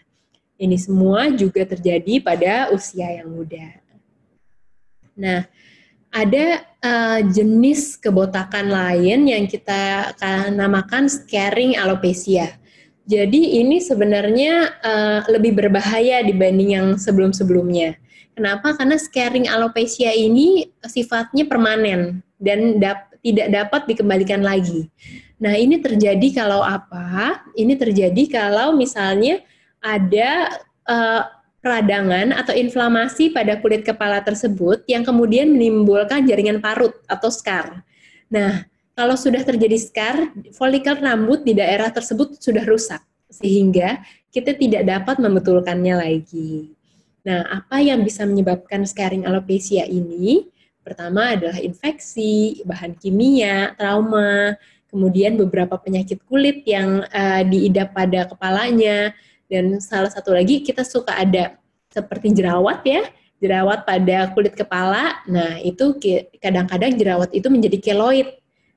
[0.56, 3.84] ini semua juga terjadi pada usia yang muda.
[5.20, 5.43] Nah,
[6.16, 12.56] ada uh, jenis kebotakan lain yang kita akan namakan scaring alopecia.
[13.06, 18.00] Jadi ini sebenarnya uh, lebih berbahaya dibanding yang sebelum-sebelumnya.
[18.36, 18.76] Kenapa?
[18.76, 24.92] Karena scaring alopecia ini sifatnya permanen dan dap tidak dapat dikembalikan lagi.
[25.42, 27.42] Nah, ini terjadi kalau apa?
[27.58, 29.42] Ini terjadi kalau misalnya
[29.82, 31.24] ada uh,
[31.66, 37.82] peradangan atau inflamasi pada kulit kepala tersebut yang kemudian menimbulkan jaringan parut atau scar.
[38.30, 43.02] Nah, kalau sudah terjadi scar, folikel rambut di daerah tersebut sudah rusak
[43.34, 46.74] sehingga kita tidak dapat membetulkannya lagi.
[47.26, 50.45] Nah, apa yang bisa menyebabkan scarring alopecia ini?
[50.86, 54.53] Pertama adalah infeksi, bahan kimia, trauma,
[54.86, 59.09] kemudian beberapa penyakit kulit yang uh, diidap pada kepalanya,
[59.49, 61.57] dan salah satu lagi kita suka ada
[61.89, 63.01] seperti jerawat ya,
[63.41, 65.26] jerawat pada kulit kepala.
[65.26, 65.97] Nah, itu
[66.38, 68.30] kadang-kadang jerawat itu menjadi keloid.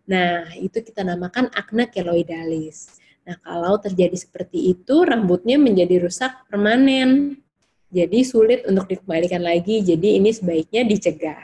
[0.09, 2.96] Nah, itu kita namakan akne keloidalis.
[3.28, 7.44] Nah, kalau terjadi seperti itu, rambutnya menjadi rusak permanen.
[7.89, 9.80] Jadi sulit untuk dikembalikan lagi.
[9.80, 11.41] Jadi ini sebaiknya dicegah.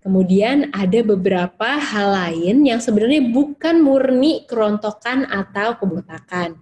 [0.00, 6.56] Kemudian ada beberapa hal lain yang sebenarnya bukan murni kerontokan atau kebotakan.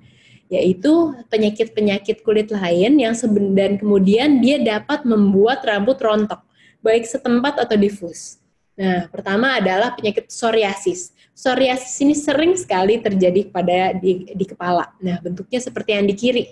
[0.49, 3.12] yaitu penyakit-penyakit kulit lain yang
[3.53, 6.41] dan kemudian dia dapat membuat rambut rontok,
[6.81, 8.41] baik setempat atau difus.
[8.72, 11.12] Nah, pertama adalah penyakit psoriasis.
[11.37, 14.89] Psoriasis ini sering sekali terjadi pada di, di kepala.
[15.05, 16.45] Nah, bentuknya seperti yang di kiri.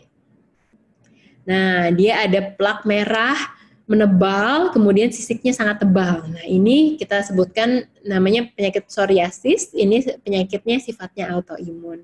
[1.46, 3.38] Nah, dia ada plak merah
[3.86, 6.26] menebal, kemudian sisiknya sangat tebal.
[6.26, 9.70] Nah, ini kita sebutkan namanya penyakit psoriasis.
[9.70, 12.02] Ini penyakitnya sifatnya autoimun.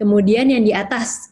[0.00, 1.28] Kemudian yang di atas,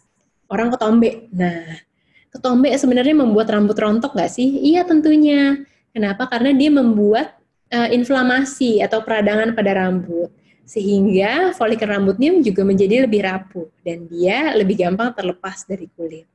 [0.53, 1.33] orang ketombe.
[1.33, 1.81] Nah,
[2.29, 4.61] ketombe sebenarnya membuat rambut rontok nggak sih?
[4.61, 5.65] Iya tentunya.
[5.97, 6.29] Kenapa?
[6.29, 7.41] Karena dia membuat
[7.73, 10.29] uh, inflamasi atau peradangan pada rambut.
[10.69, 16.32] Sehingga folikel rambutnya juga menjadi lebih rapuh dan dia lebih gampang terlepas dari kulit.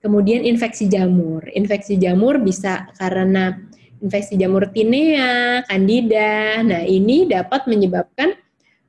[0.00, 1.44] Kemudian infeksi jamur.
[1.52, 3.60] Infeksi jamur bisa karena
[4.00, 6.64] infeksi jamur tinea, candida.
[6.64, 8.32] Nah, ini dapat menyebabkan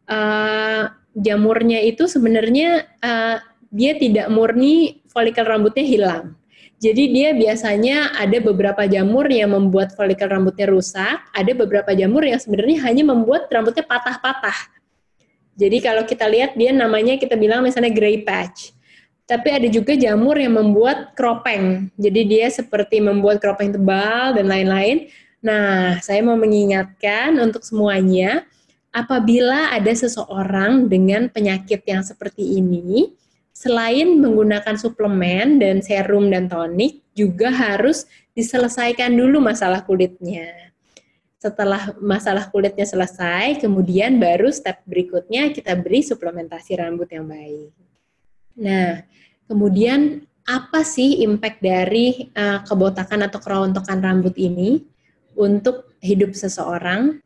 [0.07, 3.38] uh, jamurnya itu sebenarnya uh,
[3.72, 6.26] dia tidak murni folikel rambutnya hilang.
[6.82, 12.41] Jadi dia biasanya ada beberapa jamur yang membuat folikel rambutnya rusak, ada beberapa jamur yang
[12.41, 14.82] sebenarnya hanya membuat rambutnya patah-patah.
[15.62, 18.74] Jadi kalau kita lihat dia namanya kita bilang misalnya gray patch.
[19.32, 21.88] Tapi ada juga jamur yang membuat kropeng.
[21.96, 25.08] Jadi dia seperti membuat kropeng tebal dan lain-lain.
[25.40, 28.44] Nah, saya mau mengingatkan untuk semuanya,
[28.92, 33.16] apabila ada seseorang dengan penyakit yang seperti ini,
[33.56, 38.04] selain menggunakan suplemen dan serum dan tonik, juga harus
[38.36, 40.76] diselesaikan dulu masalah kulitnya.
[41.40, 47.72] Setelah masalah kulitnya selesai, kemudian baru step berikutnya kita beri suplementasi rambut yang baik.
[48.60, 49.08] Nah,
[49.52, 54.80] kemudian apa sih impact dari uh, kebotakan atau kerontokan rambut ini
[55.36, 57.20] untuk hidup seseorang?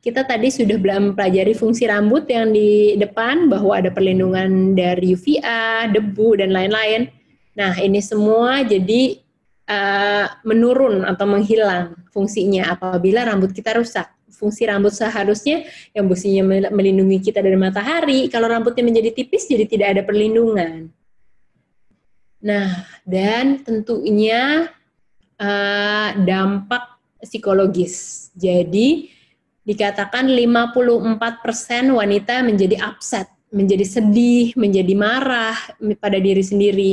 [0.00, 6.40] kita tadi sudah mempelajari fungsi rambut yang di depan bahwa ada perlindungan dari UVA, debu
[6.40, 7.12] dan lain-lain.
[7.52, 9.20] Nah, ini semua jadi
[9.68, 14.08] uh, menurun atau menghilang fungsinya apabila rambut kita rusak.
[14.32, 19.88] Fungsi rambut seharusnya yang fungsinya melindungi kita dari matahari, kalau rambutnya menjadi tipis jadi tidak
[19.92, 20.88] ada perlindungan.
[22.40, 24.72] Nah, dan tentunya
[25.36, 28.28] uh, dampak psikologis.
[28.32, 29.12] Jadi,
[29.64, 31.20] dikatakan 54%
[31.92, 35.56] wanita menjadi upset, menjadi sedih, menjadi marah
[36.00, 36.92] pada diri sendiri.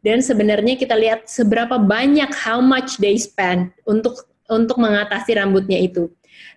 [0.00, 6.08] Dan sebenarnya kita lihat seberapa banyak how much they spend untuk untuk mengatasi rambutnya itu.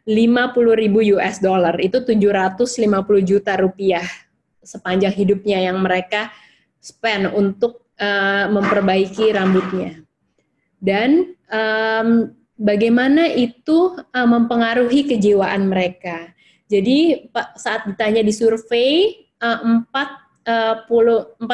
[0.07, 2.87] 50 ribu US dollar itu 750
[3.21, 4.05] juta rupiah
[4.61, 6.29] sepanjang hidupnya yang mereka
[6.81, 10.01] spend untuk uh, memperbaiki rambutnya.
[10.81, 16.33] Dan um, bagaimana itu uh, mempengaruhi kejiwaan mereka.
[16.65, 21.45] Jadi saat ditanya di survei uh, 4 uh, 42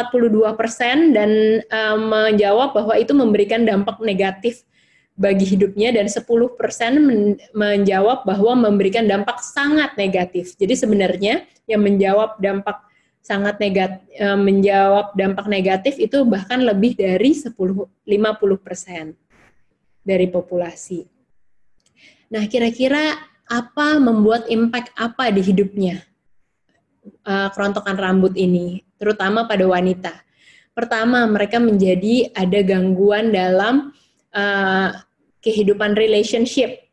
[0.56, 4.64] persen dan uh, menjawab bahwa itu memberikan dampak negatif
[5.18, 6.22] bagi hidupnya dan 10
[6.54, 6.94] persen
[7.58, 10.54] menjawab bahwa memberikan dampak sangat negatif.
[10.54, 12.87] Jadi sebenarnya yang menjawab dampak
[13.28, 14.08] sangat negatif,
[14.40, 18.08] menjawab dampak negatif itu bahkan lebih dari 10 50
[18.64, 19.20] persen
[20.00, 21.04] dari populasi.
[22.32, 26.08] Nah, kira-kira apa membuat impact apa di hidupnya
[27.28, 30.24] uh, kerontokan rambut ini, terutama pada wanita?
[30.72, 33.92] Pertama, mereka menjadi ada gangguan dalam
[34.32, 34.90] uh,
[35.44, 36.88] kehidupan relationship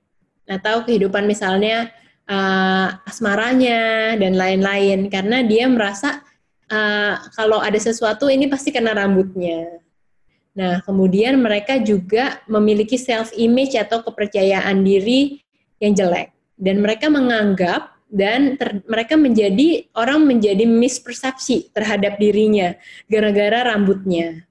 [0.51, 1.95] atau kehidupan misalnya
[2.29, 5.09] uh, asmaranya dan lain-lain.
[5.13, 6.21] Karena dia merasa
[6.71, 9.81] uh, kalau ada sesuatu ini pasti kena rambutnya.
[10.55, 15.43] Nah, kemudian mereka juga memiliki self image atau kepercayaan diri
[15.83, 16.31] yang jelek.
[16.55, 22.79] Dan mereka menganggap dan ter, mereka menjadi orang menjadi mispersepsi terhadap dirinya
[23.11, 24.47] gara-gara rambutnya.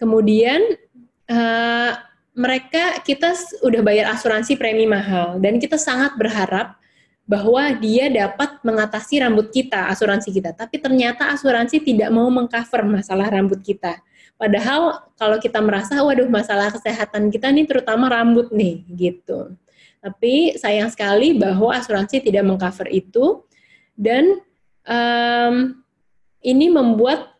[0.00, 0.80] Kemudian
[1.28, 1.92] uh,
[2.32, 5.36] mereka kita udah bayar asuransi premi mahal.
[5.44, 6.80] Dan kita sangat berharap
[7.24, 10.52] bahwa dia dapat mengatasi rambut kita, asuransi kita.
[10.52, 13.96] Tapi ternyata asuransi tidak mau mengcover masalah rambut kita
[14.34, 19.54] Padahal kalau kita merasa, waduh masalah kesehatan kita nih terutama rambut nih gitu.
[20.02, 23.46] Tapi sayang sekali bahwa asuransi tidak mengcover itu
[23.94, 24.42] dan
[24.84, 25.80] um,
[26.44, 27.30] ini membuat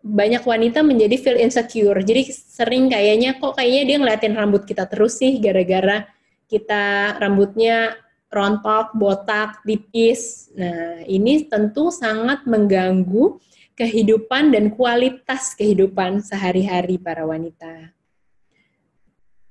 [0.00, 2.00] banyak wanita menjadi feel insecure.
[2.00, 6.08] Jadi sering kayaknya kok kayaknya dia ngeliatin rambut kita terus sih gara-gara
[6.48, 7.92] kita rambutnya
[8.36, 10.52] rontok, botak, tipis.
[10.52, 13.40] Nah, ini tentu sangat mengganggu
[13.72, 17.96] kehidupan dan kualitas kehidupan sehari-hari para wanita.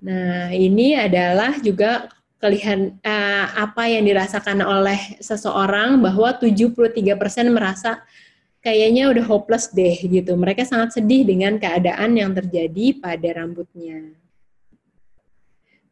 [0.06, 7.18] Nah, ini adalah juga kelihan uh, apa yang dirasakan oleh seseorang bahwa 73%
[7.50, 8.06] merasa
[8.62, 10.34] kayaknya udah hopeless deh gitu.
[10.38, 14.25] Mereka sangat sedih dengan keadaan yang terjadi pada rambutnya.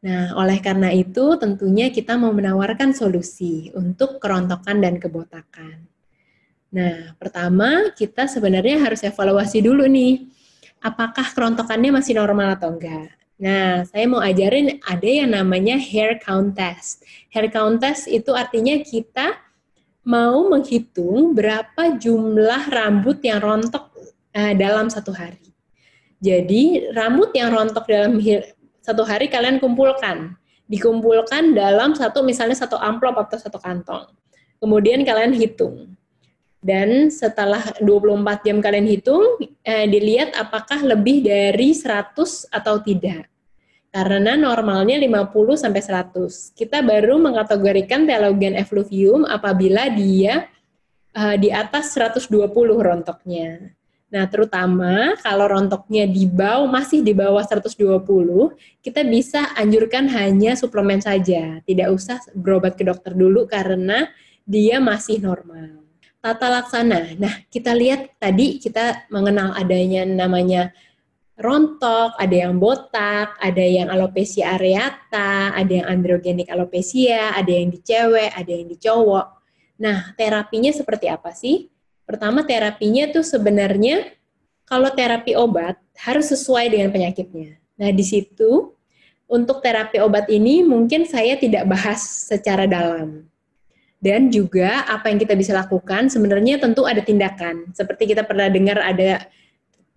[0.04, 5.88] Nah, oleh karena itu tentunya kita mau menawarkan solusi untuk kerontokan dan kebotakan.
[6.76, 10.28] Nah, pertama kita sebenarnya harus evaluasi dulu nih,
[10.84, 13.16] apakah kerontokannya masih normal atau enggak.
[13.39, 17.08] Nah, saya mau ajarin ada yang namanya hair count test.
[17.32, 19.39] Hair count test itu artinya kita
[20.04, 23.88] mau menghitung berapa jumlah rambut yang rontok
[24.36, 25.39] uh, dalam satu hari.
[26.20, 28.20] Jadi rambut yang rontok dalam
[28.84, 30.36] satu hari kalian kumpulkan,
[30.68, 34.12] dikumpulkan dalam satu misalnya satu amplop atau satu kantong.
[34.60, 35.96] Kemudian kalian hitung.
[36.64, 39.24] Dan setelah 24 jam kalian hitung,
[39.64, 43.28] eh, dilihat apakah lebih dari 100 atau tidak
[43.94, 46.50] karena normalnya 50 sampai 100.
[46.58, 50.50] Kita baru mengkategorikan telogen effluvium apabila dia
[51.14, 53.70] uh, di atas 120 rontoknya.
[54.14, 58.05] Nah, terutama kalau rontoknya di bawah masih di bawah 120,
[58.86, 64.05] kita bisa anjurkan hanya suplemen saja, tidak usah berobat ke dokter dulu karena
[64.45, 65.82] dia masih normal.
[66.22, 67.18] Tata laksana.
[67.18, 70.70] Nah, kita lihat tadi kita mengenal adanya namanya
[71.34, 77.82] rontok, ada yang botak, ada yang alopecia areata, ada yang androgenik alopecia, ada yang di
[77.82, 79.28] cewek, ada yang di cowok.
[79.82, 81.72] Nah, terapinya seperti apa sih?
[82.04, 84.12] Pertama, terapinya tuh sebenarnya
[84.68, 87.60] kalau terapi obat harus sesuai dengan penyakitnya.
[87.80, 88.74] Nah, di situ
[89.28, 93.26] untuk terapi obat ini mungkin saya tidak bahas secara dalam.
[94.04, 97.72] Dan juga apa yang kita bisa lakukan sebenarnya tentu ada tindakan.
[97.72, 99.24] Seperti kita pernah dengar ada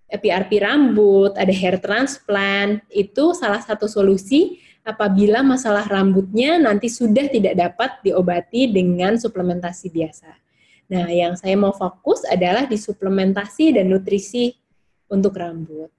[0.07, 7.59] PRP rambut, ada hair transplant, itu salah satu solusi apabila masalah rambutnya nanti sudah tidak
[7.59, 10.46] dapat diobati dengan suplementasi biasa.
[10.87, 14.55] Nah, yang saya mau fokus adalah di suplementasi dan nutrisi
[15.11, 15.91] untuk rambut.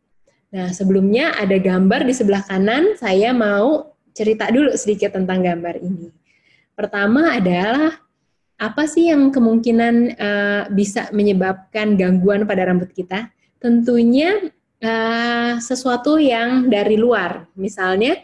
[0.52, 6.08] Nah, sebelumnya ada gambar di sebelah kanan, saya mau cerita dulu sedikit tentang gambar ini.
[6.72, 8.00] Pertama adalah
[8.58, 13.30] apa sih yang kemungkinan uh, bisa menyebabkan gangguan pada rambut kita?
[13.58, 14.38] tentunya
[14.82, 18.22] uh, sesuatu yang dari luar, misalnya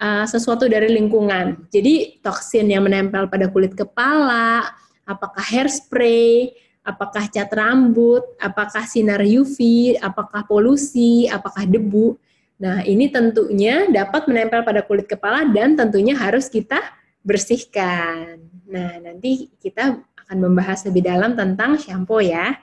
[0.00, 1.68] uh, sesuatu dari lingkungan.
[1.72, 4.68] Jadi toksin yang menempel pada kulit kepala,
[5.04, 6.52] apakah hairspray,
[6.84, 9.56] apakah cat rambut, apakah sinar UV,
[10.00, 12.20] apakah polusi, apakah debu.
[12.60, 16.80] Nah, ini tentunya dapat menempel pada kulit kepala dan tentunya harus kita
[17.24, 18.40] bersihkan.
[18.68, 22.56] Nah, nanti kita akan membahas lebih dalam tentang shampoo ya.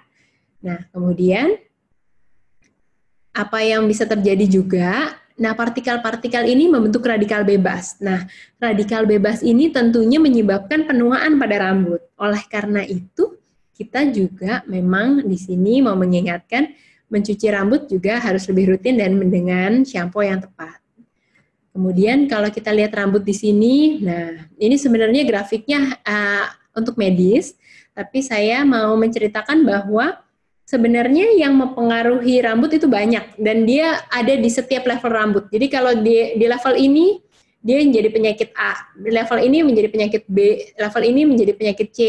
[0.61, 1.57] Nah, kemudian
[3.31, 7.97] apa yang bisa terjadi juga, nah partikel-partikel ini membentuk radikal bebas.
[7.97, 8.29] Nah,
[8.61, 11.97] radikal bebas ini tentunya menyebabkan penuaan pada rambut.
[12.21, 13.41] Oleh karena itu,
[13.73, 16.69] kita juga memang di sini mau mengingatkan
[17.09, 20.77] mencuci rambut juga harus lebih rutin dan dengan shampoo yang tepat.
[21.73, 26.45] Kemudian kalau kita lihat rambut di sini, nah ini sebenarnya grafiknya uh,
[26.77, 27.57] untuk medis,
[27.97, 30.21] tapi saya mau menceritakan bahwa
[30.71, 35.43] sebenarnya yang mempengaruhi rambut itu banyak dan dia ada di setiap level rambut.
[35.51, 37.19] Jadi kalau di di level ini
[37.59, 41.99] dia menjadi penyakit A, level ini menjadi penyakit B, level ini menjadi penyakit C,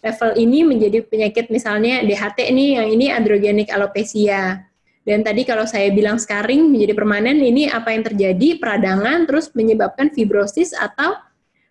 [0.00, 4.62] level ini menjadi penyakit misalnya DHT ini yang ini androgenik alopecia.
[5.04, 10.08] Dan tadi kalau saya bilang scarring menjadi permanen, ini apa yang terjadi peradangan terus menyebabkan
[10.08, 11.20] fibrosis atau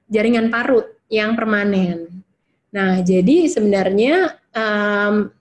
[0.06, 2.22] jaringan parut yang permanen.
[2.70, 5.34] Nah, jadi sebenarnya um,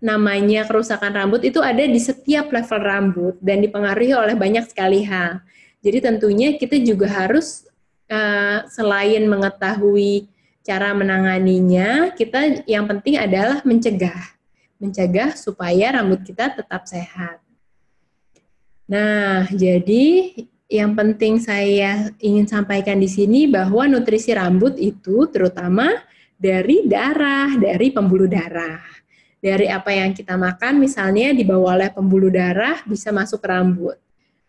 [0.00, 5.44] namanya kerusakan rambut itu ada di setiap level rambut dan dipengaruhi oleh banyak sekali hal.
[5.84, 7.68] Jadi tentunya kita juga harus
[8.08, 10.28] uh, selain mengetahui
[10.64, 14.36] cara menanganinya, kita yang penting adalah mencegah.
[14.80, 17.40] Mencegah supaya rambut kita tetap sehat.
[18.88, 20.32] Nah, jadi
[20.72, 25.92] yang penting saya ingin sampaikan di sini bahwa nutrisi rambut itu terutama
[26.40, 29.00] dari darah, dari pembuluh darah
[29.40, 33.96] dari apa yang kita makan misalnya dibawa oleh pembuluh darah bisa masuk ke rambut.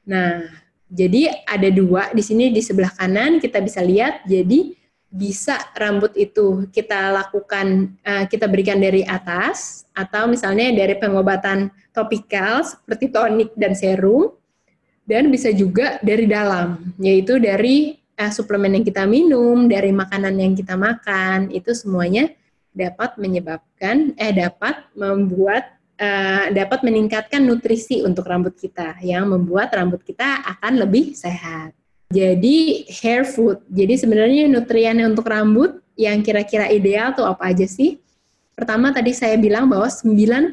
[0.04, 0.44] Nah,
[0.92, 4.76] jadi ada dua di sini di sebelah kanan kita bisa lihat jadi
[5.12, 12.64] bisa rambut itu kita lakukan uh, kita berikan dari atas atau misalnya dari pengobatan topikal
[12.64, 14.32] seperti tonik dan serum
[15.04, 20.56] dan bisa juga dari dalam yaitu dari uh, suplemen yang kita minum, dari makanan yang
[20.56, 22.32] kita makan itu semuanya
[22.72, 30.02] dapat menyebabkan eh dapat membuat uh, dapat meningkatkan nutrisi untuk rambut kita yang membuat rambut
[30.02, 31.76] kita akan lebih sehat.
[32.12, 33.64] Jadi hair food.
[33.72, 38.04] Jadi sebenarnya nutrien untuk rambut yang kira-kira ideal tuh apa aja sih?
[38.52, 40.52] Pertama tadi saya bilang bahwa 90%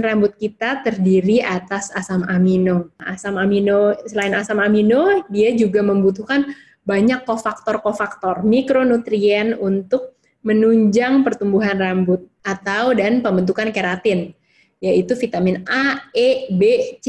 [0.00, 2.88] rambut kita terdiri atas asam amino.
[2.96, 6.48] Asam amino, selain asam amino, dia juga membutuhkan
[6.88, 10.13] banyak kofaktor-kofaktor mikronutrien untuk
[10.44, 14.36] menunjang pertumbuhan rambut atau dan pembentukan keratin,
[14.78, 17.08] yaitu vitamin A, E, B, C,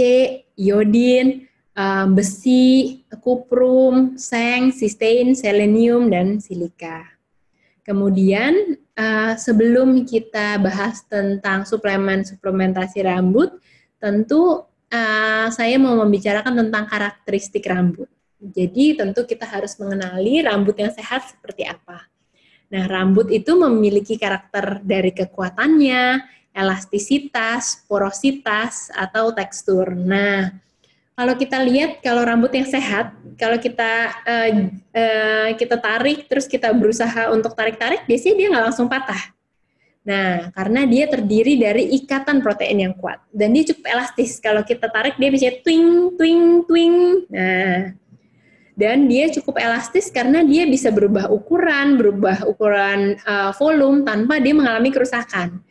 [0.56, 1.44] iodin,
[1.76, 7.04] uh, besi, kuprum, seng, sistein, selenium, dan silika.
[7.86, 13.54] Kemudian uh, sebelum kita bahas tentang suplemen suplementasi rambut,
[14.02, 18.10] tentu uh, saya mau membicarakan tentang karakteristik rambut.
[18.42, 22.10] Jadi tentu kita harus mengenali rambut yang sehat seperti apa.
[22.76, 29.96] Nah, rambut itu memiliki karakter dari kekuatannya, elastisitas, porositas, atau tekstur.
[29.96, 30.52] Nah,
[31.16, 34.52] kalau kita lihat kalau rambut yang sehat, kalau kita uh,
[34.92, 39.32] uh, kita tarik terus kita berusaha untuk tarik-tarik, biasanya dia nggak langsung patah.
[40.04, 44.38] Nah, karena dia terdiri dari ikatan protein yang kuat dan dia cukup elastis.
[44.44, 47.24] Kalau kita tarik dia bisa twing twing twing.
[47.32, 47.96] Nah,
[48.76, 54.52] dan dia cukup elastis karena dia bisa berubah ukuran, berubah ukuran uh, volume tanpa dia
[54.52, 55.64] mengalami kerusakan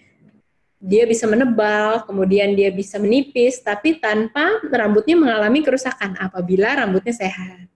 [0.85, 7.73] dia bisa menebal, kemudian dia bisa menipis, tapi tanpa rambutnya mengalami kerusakan apabila rambutnya sehat.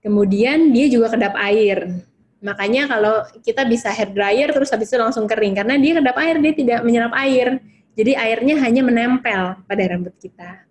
[0.00, 2.00] Kemudian dia juga kedap air.
[2.40, 6.40] Makanya kalau kita bisa hair dryer terus habis itu langsung kering karena dia kedap air,
[6.40, 7.60] dia tidak menyerap air.
[7.92, 10.64] Jadi airnya hanya menempel pada rambut kita.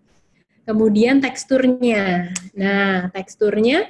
[0.68, 2.36] Kemudian teksturnya.
[2.52, 3.88] Nah, teksturnya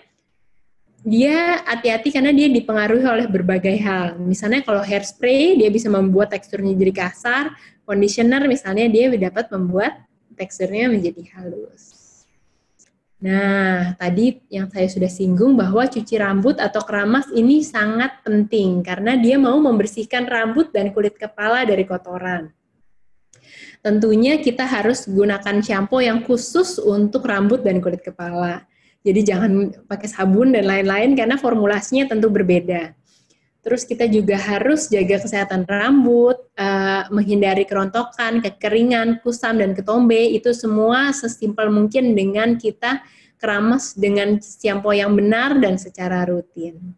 [1.01, 4.21] dia hati-hati karena dia dipengaruhi oleh berbagai hal.
[4.21, 10.05] Misalnya kalau hairspray dia bisa membuat teksturnya jadi kasar, conditioner misalnya dia dapat membuat
[10.37, 11.97] teksturnya menjadi halus.
[13.17, 19.17] Nah, tadi yang saya sudah singgung bahwa cuci rambut atau keramas ini sangat penting karena
[19.17, 22.53] dia mau membersihkan rambut dan kulit kepala dari kotoran.
[23.87, 28.67] Tentunya kita harus gunakan shampoo yang khusus untuk rambut dan kulit kepala.
[28.99, 32.91] Jadi jangan pakai sabun dan lain-lain karena formulasinya tentu berbeda.
[33.63, 40.35] Terus kita juga harus jaga kesehatan rambut, uh, menghindari kerontokan, kekeringan, kusam, dan ketombe.
[40.35, 42.99] Itu semua sesimpel mungkin dengan kita
[43.39, 46.91] keramas dengan shampoo yang benar dan secara rutin.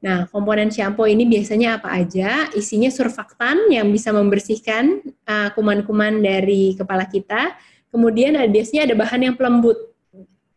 [0.00, 2.48] Nah, komponen shampoo ini biasanya apa aja?
[2.56, 7.52] Isinya surfaktan yang bisa membersihkan eh, kuman-kuman uh, dari kepala kita.
[7.92, 9.76] Kemudian ada biasanya ada bahan yang pelembut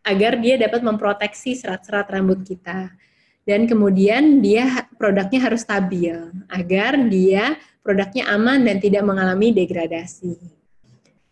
[0.03, 2.95] agar dia dapat memproteksi serat-serat rambut kita.
[3.43, 6.15] Dan kemudian dia produknya harus stabil
[6.47, 10.39] agar dia produknya aman dan tidak mengalami degradasi.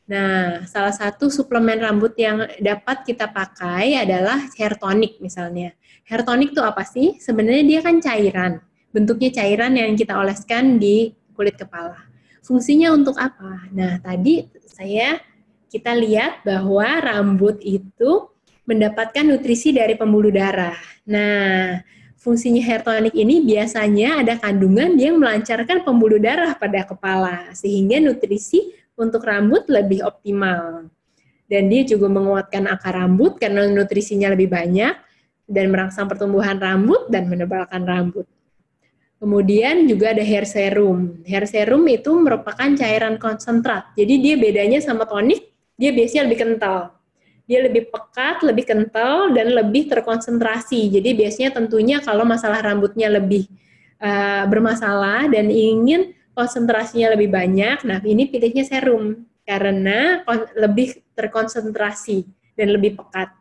[0.10, 5.72] Nah, salah satu suplemen rambut yang dapat kita pakai adalah hair tonic misalnya.
[6.10, 7.22] Hair tonic itu apa sih?
[7.22, 8.60] Sebenarnya dia kan cairan.
[8.92, 11.96] Bentuknya cairan yang kita oleskan di kulit kepala.
[12.44, 13.70] Fungsinya untuk apa?
[13.72, 15.22] Nah, tadi saya
[15.72, 18.28] kita lihat bahwa rambut itu
[18.68, 20.76] mendapatkan nutrisi dari pembuluh darah.
[21.08, 21.80] Nah,
[22.20, 28.76] fungsinya hair tonic ini biasanya ada kandungan yang melancarkan pembuluh darah pada kepala, sehingga nutrisi
[28.98, 30.88] untuk rambut lebih optimal.
[31.48, 34.96] Dan dia juga menguatkan akar rambut karena nutrisinya lebih banyak,
[35.52, 38.24] dan merangsang pertumbuhan rambut dan menebalkan rambut.
[39.20, 41.22] Kemudian juga ada hair serum.
[41.28, 43.92] Hair serum itu merupakan cairan konsentrat.
[44.00, 47.02] Jadi dia bedanya sama tonik, dia biasanya lebih kental
[47.52, 50.88] dia lebih pekat, lebih kental, dan lebih terkonsentrasi.
[50.88, 53.52] Jadi biasanya tentunya kalau masalah rambutnya lebih
[54.00, 60.24] uh, bermasalah dan ingin konsentrasinya lebih banyak, nah ini pilihnya serum karena
[60.56, 62.24] lebih terkonsentrasi
[62.56, 63.34] dan lebih pekat.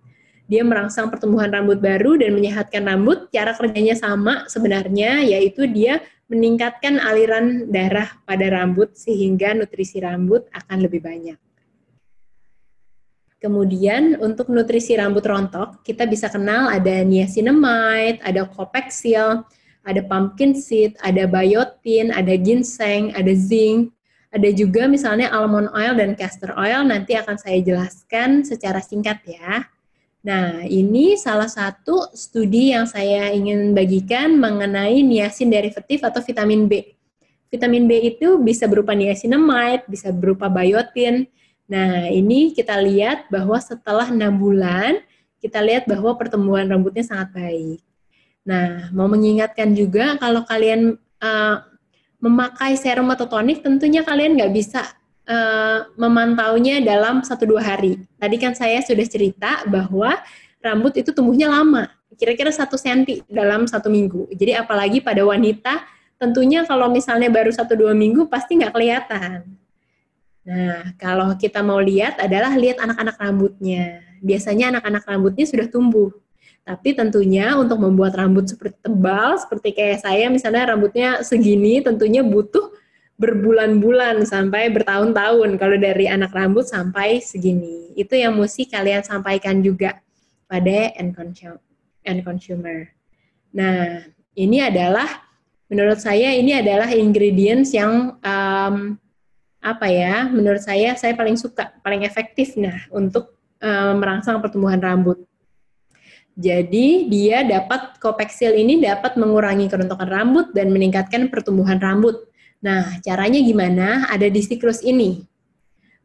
[0.51, 3.31] Dia merangsang pertumbuhan rambut baru dan menyehatkan rambut.
[3.31, 10.79] Cara kerjanya sama sebenarnya, yaitu dia meningkatkan aliran darah pada rambut sehingga nutrisi rambut akan
[10.83, 11.39] lebih banyak.
[13.41, 19.47] Kemudian untuk nutrisi rambut rontok, kita bisa kenal ada niacinamide, ada kopexil,
[19.87, 23.91] ada pumpkin seed, ada biotin, ada ginseng, ada zinc,
[24.31, 29.67] ada juga misalnya almond oil dan castor oil, nanti akan saya jelaskan secara singkat ya.
[30.21, 36.93] Nah, ini salah satu studi yang saya ingin bagikan mengenai niacin derivatif atau vitamin B.
[37.49, 41.27] Vitamin B itu bisa berupa niacinamide, bisa berupa biotin,
[41.71, 44.99] Nah, ini kita lihat bahwa setelah enam bulan,
[45.39, 47.79] kita lihat bahwa pertumbuhan rambutnya sangat baik.
[48.51, 51.57] Nah, mau mengingatkan juga kalau kalian uh,
[52.19, 54.83] memakai serum atau tonik, tentunya kalian nggak bisa
[55.31, 58.03] uh, memantaunya dalam satu dua hari.
[58.19, 60.19] Tadi kan saya sudah cerita bahwa
[60.59, 64.27] rambut itu tumbuhnya lama, kira-kira satu senti dalam satu minggu.
[64.35, 65.87] Jadi apalagi pada wanita
[66.19, 69.47] tentunya kalau misalnya baru satu dua minggu pasti nggak kelihatan.
[70.43, 74.03] Nah, kalau kita mau lihat adalah lihat anak-anak rambutnya.
[74.21, 76.11] Biasanya anak-anak rambutnya sudah tumbuh.
[76.65, 82.71] Tapi tentunya untuk membuat rambut seperti tebal, seperti kayak saya misalnya rambutnya segini, tentunya butuh
[83.21, 87.93] berbulan-bulan sampai bertahun-tahun kalau dari anak rambut sampai segini.
[87.93, 90.01] Itu yang mesti kalian sampaikan juga
[90.49, 91.13] pada end
[92.25, 92.89] consumer.
[93.53, 95.07] Nah, ini adalah
[95.69, 98.97] menurut saya ini adalah ingredients yang um,
[99.61, 100.25] apa ya?
[100.33, 105.21] Menurut saya saya paling suka, paling efektif nah untuk um, merangsang pertumbuhan rambut.
[106.39, 112.31] Jadi dia dapat kopeksil ini dapat mengurangi kerontokan rambut dan meningkatkan pertumbuhan rambut.
[112.61, 114.05] Nah, caranya gimana?
[114.09, 115.27] Ada di siklus ini.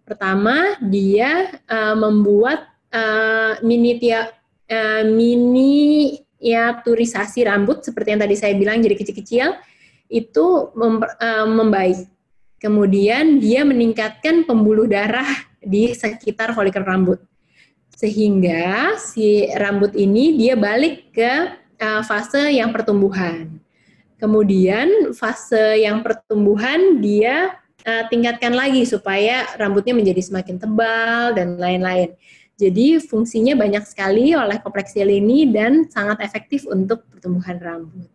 [0.05, 4.30] Pertama, dia uh, membuat uh, mini tia,
[4.69, 9.57] uh, miniaturisasi rambut seperti yang tadi saya bilang jadi kecil-kecil
[10.07, 12.05] itu mem, uh, membaik.
[12.61, 15.28] Kemudian dia meningkatkan pembuluh darah
[15.59, 17.19] di sekitar folikel rambut.
[17.95, 21.31] Sehingga si rambut ini dia balik ke
[21.79, 23.55] uh, fase yang pertumbuhan.
[24.19, 27.55] Kemudian fase yang pertumbuhan dia
[27.87, 32.15] uh, tingkatkan lagi supaya rambutnya menjadi semakin tebal dan lain-lain.
[32.55, 38.07] Jadi fungsinya banyak sekali oleh kompleksil ini dan sangat efektif untuk pertumbuhan rambut.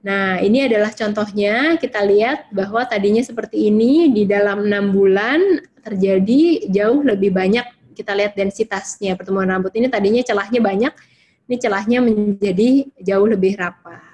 [0.00, 1.76] Nah, ini adalah contohnya.
[1.76, 5.40] Kita lihat bahwa tadinya seperti ini di dalam enam bulan
[5.84, 7.64] terjadi jauh lebih banyak.
[7.92, 10.92] Kita lihat densitasnya pertumbuhan rambut ini tadinya celahnya banyak,
[11.50, 14.10] ini celahnya menjadi jauh lebih rapat.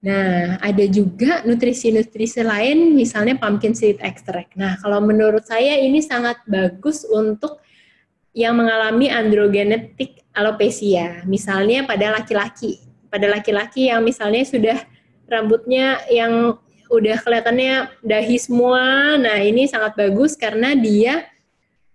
[0.00, 4.56] Nah, ada juga nutrisi-nutrisi lain, misalnya pumpkin seed extract.
[4.56, 7.60] Nah, kalau menurut saya ini sangat bagus untuk
[8.32, 12.80] yang mengalami androgenetik alopecia, misalnya pada laki-laki.
[13.12, 14.78] Pada laki-laki yang misalnya sudah
[15.28, 16.56] rambutnya yang
[16.90, 21.30] udah kelihatannya dahi semua, nah ini sangat bagus karena dia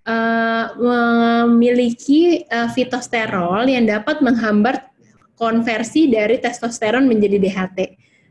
[0.08, 4.88] uh, memiliki uh, fitosterol yang dapat menghambat
[5.36, 7.80] konversi dari testosteron menjadi DHT.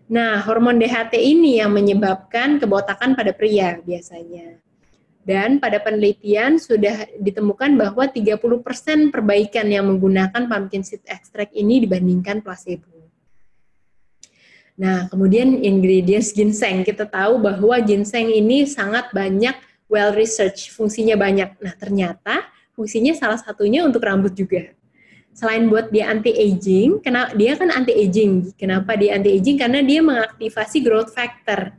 [0.09, 4.61] Nah, hormon DHT ini yang menyebabkan kebotakan pada pria biasanya.
[5.25, 12.45] Dan pada penelitian sudah ditemukan bahwa 30% perbaikan yang menggunakan pumpkin seed extract ini dibandingkan
[12.45, 12.94] placebo.
[14.75, 16.83] Nah, kemudian ingredients ginseng.
[16.83, 19.55] Kita tahu bahwa ginseng ini sangat banyak
[19.87, 21.55] well research, fungsinya banyak.
[21.63, 24.75] Nah, ternyata fungsinya salah satunya untuk rambut juga
[25.35, 28.55] selain buat dia anti aging, kenapa dia kan anti aging.
[28.55, 29.59] Kenapa dia anti aging?
[29.59, 31.75] Karena dia mengaktifasi growth factor.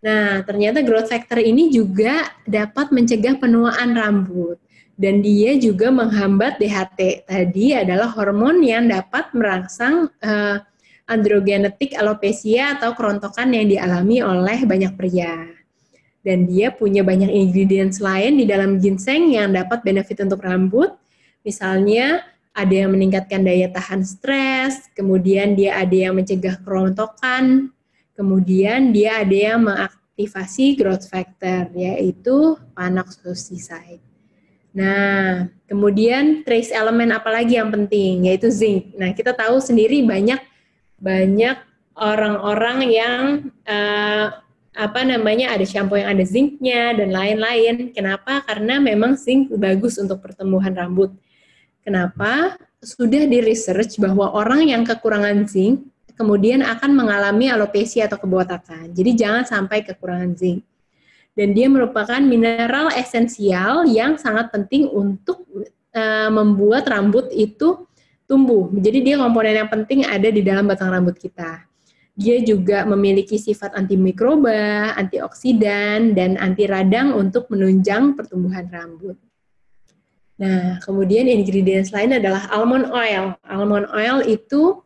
[0.00, 4.62] Nah, ternyata growth factor ini juga dapat mencegah penuaan rambut
[4.94, 7.26] dan dia juga menghambat DHT.
[7.26, 10.62] Tadi adalah hormon yang dapat merangsang uh,
[11.06, 15.46] androgenetik alopecia atau kerontokan yang dialami oleh banyak pria.
[16.26, 20.90] Dan dia punya banyak ingredients lain di dalam ginseng yang dapat benefit untuk rambut.
[21.46, 27.70] Misalnya ada yang meningkatkan daya tahan stres, kemudian dia ada yang mencegah kerontokan,
[28.18, 34.02] kemudian dia ada yang mengaktifasi growth factor, yaitu panoxoside.
[34.74, 38.92] Nah, kemudian trace elemen apa lagi yang penting, yaitu zinc.
[38.98, 40.42] Nah, kita tahu sendiri banyak
[41.00, 41.56] banyak
[41.96, 43.22] orang-orang yang
[43.64, 44.26] uh,
[44.76, 47.96] apa namanya ada shampoo yang ada zincnya dan lain-lain.
[47.96, 48.44] Kenapa?
[48.44, 51.16] Karena memang zinc bagus untuk pertumbuhan rambut.
[51.80, 52.60] Kenapa?
[52.84, 55.80] Sudah di research bahwa orang yang kekurangan zinc
[56.16, 58.92] kemudian akan mengalami alopecia atau kebotakan.
[58.92, 60.60] Jadi jangan sampai kekurangan zinc.
[61.36, 65.44] Dan dia merupakan mineral esensial yang sangat penting untuk
[65.92, 67.84] uh, membuat rambut itu
[68.26, 68.68] tumbuh.
[68.74, 71.64] Jadi dia komponen yang penting ada di dalam batang rambut kita.
[72.16, 79.16] Dia juga memiliki sifat antimikroba, antioksidan, dan anti radang untuk menunjang pertumbuhan rambut.
[80.36, 83.36] Nah, kemudian ingredients lain adalah almond oil.
[83.44, 84.80] Almond oil itu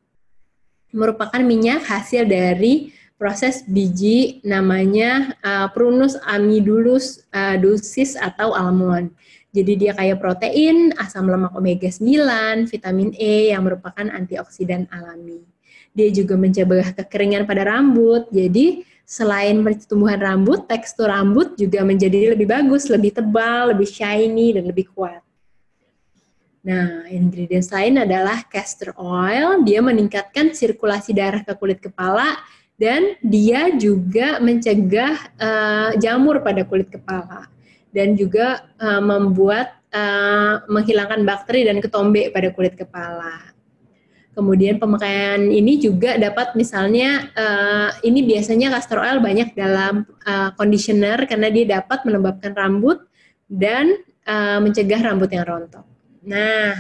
[0.91, 9.15] merupakan minyak hasil dari proses biji namanya uh, Prunus amidulus uh, dosis atau almond.
[9.51, 15.43] Jadi dia kaya protein, asam lemak omega 9, vitamin E yang merupakan antioksidan alami.
[15.91, 18.31] Dia juga mencegah kekeringan pada rambut.
[18.31, 24.71] Jadi selain pertumbuhan rambut, tekstur rambut juga menjadi lebih bagus, lebih tebal, lebih shiny dan
[24.71, 25.19] lebih kuat.
[26.63, 32.39] Nah, ingredients lain adalah castor oil, dia meningkatkan sirkulasi darah ke kulit kepala
[32.79, 37.51] dan dia juga mencegah uh, jamur pada kulit kepala
[37.91, 43.55] dan juga uh, membuat uh, menghilangkan bakteri dan ketombe pada kulit kepala.
[44.31, 51.27] Kemudian pemakaian ini juga dapat misalnya uh, ini biasanya castor oil banyak dalam uh, conditioner
[51.27, 53.03] karena dia dapat melembabkan rambut
[53.51, 53.91] dan
[54.31, 55.83] uh, mencegah rambut yang rontok.
[56.23, 56.79] Nah,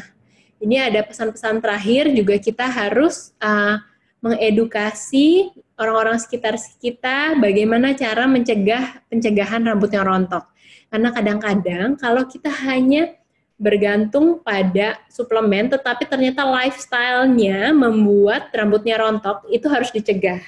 [0.63, 3.83] ini ada pesan-pesan terakhir juga kita harus uh,
[4.23, 5.51] mengedukasi
[5.81, 10.45] orang-orang sekitar kita bagaimana cara mencegah pencegahan rambut yang rontok.
[10.91, 13.15] Karena kadang-kadang kalau kita hanya
[13.61, 20.41] bergantung pada suplemen, tetapi ternyata lifestyle-nya membuat rambutnya rontok, itu harus dicegah.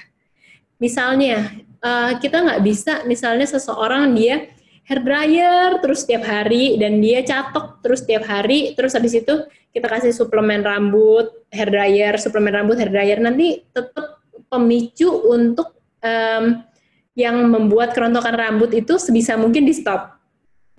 [0.81, 4.49] Misalnya, uh, kita nggak bisa, misalnya seseorang dia
[4.83, 9.87] hair dryer terus setiap hari dan dia catok terus setiap hari, terus habis itu kita
[9.87, 15.71] kasih suplemen rambut, hair dryer, suplemen rambut, hair dryer, nanti tetap pemicu untuk
[16.01, 16.65] um,
[17.13, 20.22] yang membuat kerontokan rambut itu sebisa mungkin di stop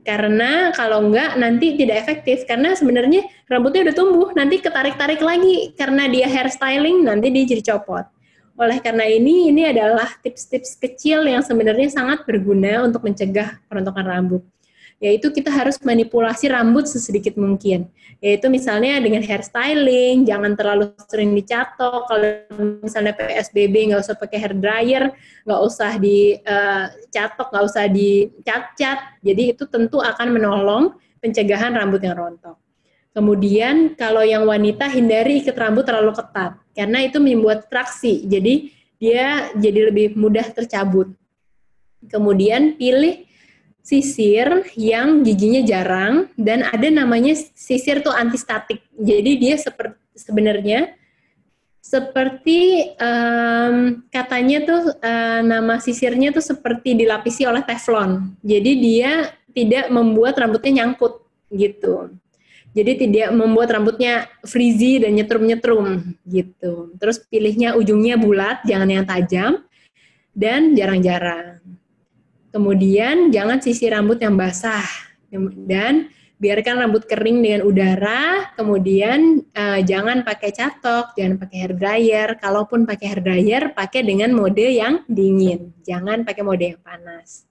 [0.04, 2.44] karena kalau enggak nanti tidak efektif.
[2.44, 5.72] Karena sebenarnya rambutnya udah tumbuh nanti ketarik-tarik lagi.
[5.74, 8.04] Karena dia hairstyling nanti dia jadi copot.
[8.54, 14.46] Oleh karena ini ini adalah tips-tips kecil yang sebenarnya sangat berguna untuk mencegah kerontokan rambut
[15.02, 17.90] yaitu kita harus manipulasi rambut sesedikit mungkin.
[18.24, 22.08] Yaitu misalnya dengan hairstyling, jangan terlalu sering dicatok.
[22.08, 22.30] Kalau
[22.80, 25.04] misalnya PSBB nggak usah pakai hair dryer,
[25.44, 28.98] nggak usah dicatok, eh, nggak usah dicat-cat.
[29.20, 30.84] Jadi itu tentu akan menolong
[31.20, 32.56] pencegahan rambut yang rontok.
[33.14, 38.26] Kemudian kalau yang wanita hindari ikat rambut terlalu ketat karena itu membuat traksi.
[38.26, 41.14] Jadi dia jadi lebih mudah tercabut.
[42.10, 43.22] Kemudian pilih
[43.84, 48.80] sisir yang giginya jarang dan ada namanya sisir tuh antistatik.
[48.96, 50.96] Jadi dia seperti sebenarnya
[51.84, 58.40] seperti um, katanya tuh uh, nama sisirnya tuh seperti dilapisi oleh teflon.
[58.40, 61.20] Jadi dia tidak membuat rambutnya nyangkut
[61.52, 62.16] gitu.
[62.74, 66.90] Jadi tidak membuat rambutnya frizzy dan nyetrum-nyetrum gitu.
[66.98, 69.62] Terus pilihnya ujungnya bulat, jangan yang tajam
[70.34, 71.62] dan jarang-jarang.
[72.54, 74.86] Kemudian jangan sisir rambut yang basah
[75.66, 76.06] dan
[76.38, 78.54] biarkan rambut kering dengan udara.
[78.54, 82.28] Kemudian uh, jangan pakai catok, jangan pakai hair dryer.
[82.38, 85.74] Kalaupun pakai hair dryer, pakai dengan mode yang dingin.
[85.82, 87.42] Jangan pakai mode yang panas.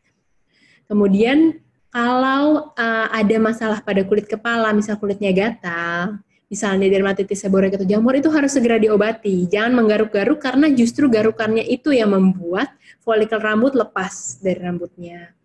[0.87, 1.59] Kemudian
[1.91, 8.15] kalau uh, ada masalah pada kulit kepala, misal kulitnya gatal, misalnya dermatitis seborrheic atau jamur
[8.15, 9.51] itu harus segera diobati.
[9.51, 12.71] Jangan menggaruk-garuk karena justru garukannya itu yang membuat
[13.03, 15.35] folikel rambut lepas dari rambutnya.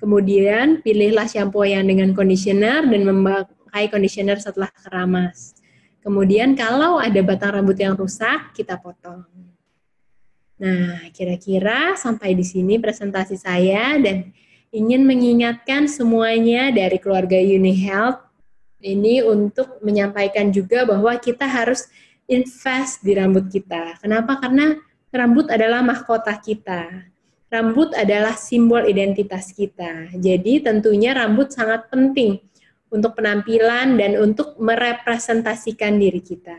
[0.00, 5.54] Kemudian pilihlah shampoo yang dengan conditioner dan memakai conditioner setelah keramas.
[6.02, 9.22] Kemudian kalau ada batang rambut yang rusak, kita potong.
[10.58, 14.34] Nah, kira-kira sampai di sini presentasi saya dan
[14.74, 18.18] ingin mengingatkan semuanya dari keluarga Uni Health
[18.82, 21.86] ini untuk menyampaikan juga bahwa kita harus
[22.26, 24.02] invest di rambut kita.
[24.02, 24.42] Kenapa?
[24.42, 24.74] Karena
[25.12, 27.12] rambut adalah mahkota kita.
[27.52, 30.08] Rambut adalah simbol identitas kita.
[30.16, 32.40] Jadi tentunya rambut sangat penting
[32.88, 36.56] untuk penampilan dan untuk merepresentasikan diri kita.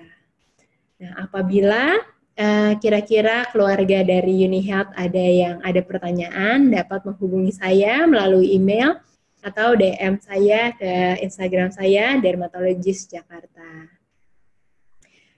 [1.02, 1.98] Nah, apabila
[2.38, 8.98] eh, kira-kira uh, keluarga dari UniHealth ada yang ada pertanyaan, dapat menghubungi saya melalui email
[9.46, 13.93] atau DM saya ke Instagram saya Dermatologis Jakarta.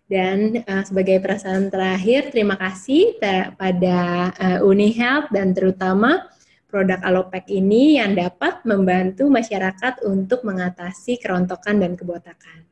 [0.06, 3.18] Dan uh, sebagai perasaan terakhir, terima kasih
[3.58, 6.30] pada uh, Uni Health dan terutama
[6.70, 12.70] produk Alopek ini yang dapat membantu masyarakat untuk mengatasi kerontokan dan kebotakan.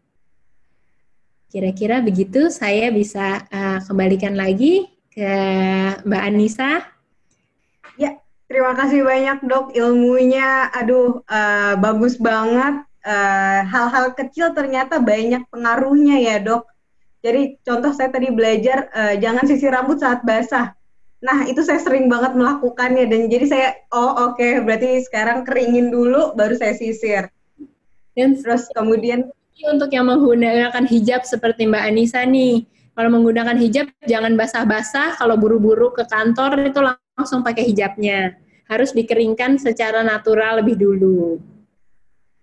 [1.49, 5.33] Kira-kira begitu saya bisa uh, kembalikan lagi ke
[6.05, 6.85] Mbak Anissa.
[7.97, 8.17] Ya,
[8.53, 12.85] Terima kasih banyak dok ilmunya, aduh uh, bagus banget.
[13.03, 16.69] Eh, hal-hal uh, kecil ternyata banyak pengaruhnya ya dok.
[17.23, 20.75] Jadi contoh saya tadi belajar uh, jangan sisir rambut saat basah.
[21.23, 25.87] Nah itu saya sering banget melakukannya dan jadi saya oh oke okay, berarti sekarang keringin
[25.87, 27.31] dulu baru saya sisir.
[28.11, 29.31] Dan terus kemudian
[29.63, 35.15] untuk yang menggunakan hijab seperti Mbak Anissa nih, kalau menggunakan hijab jangan basah-basah.
[35.15, 38.35] Kalau buru-buru ke kantor itu langsung pakai hijabnya
[38.67, 41.39] harus dikeringkan secara natural lebih dulu.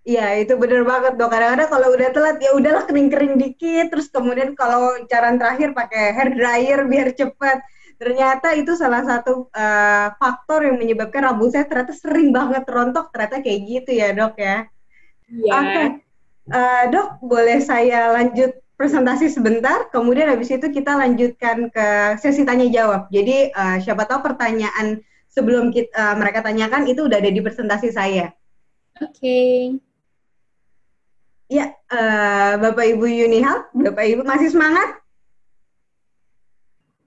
[0.01, 1.29] Iya, itu bener banget dok.
[1.29, 6.29] Kadang-kadang kalau udah telat ya udahlah kering-kering dikit, terus kemudian kalau cara terakhir pakai hair
[6.33, 7.61] dryer biar cepat.
[8.01, 13.13] Ternyata itu salah satu uh, faktor yang menyebabkan rambut saya ternyata sering banget rontok.
[13.13, 14.65] Ternyata kayak gitu ya dok ya.
[15.29, 15.53] Iya.
[15.53, 15.85] Oke, okay.
[16.49, 22.41] uh, eh, dok boleh saya lanjut presentasi sebentar, kemudian habis itu kita lanjutkan ke sesi
[22.41, 23.05] tanya jawab.
[23.13, 27.93] Jadi uh, siapa tahu pertanyaan sebelum kita, uh, mereka tanyakan itu udah ada di presentasi
[27.93, 28.33] saya.
[28.97, 29.13] Oke.
[29.13, 29.90] Okay.
[31.51, 35.03] Ya, uh, Bapak Ibu Yunihal, Bapak Ibu masih semangat?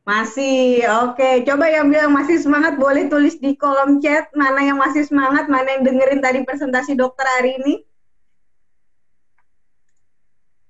[0.04, 1.48] Masih, oke.
[1.48, 5.80] Coba yang bilang masih semangat boleh tulis di kolom chat mana yang masih semangat, mana
[5.80, 7.74] yang dengerin tadi presentasi dokter hari ini.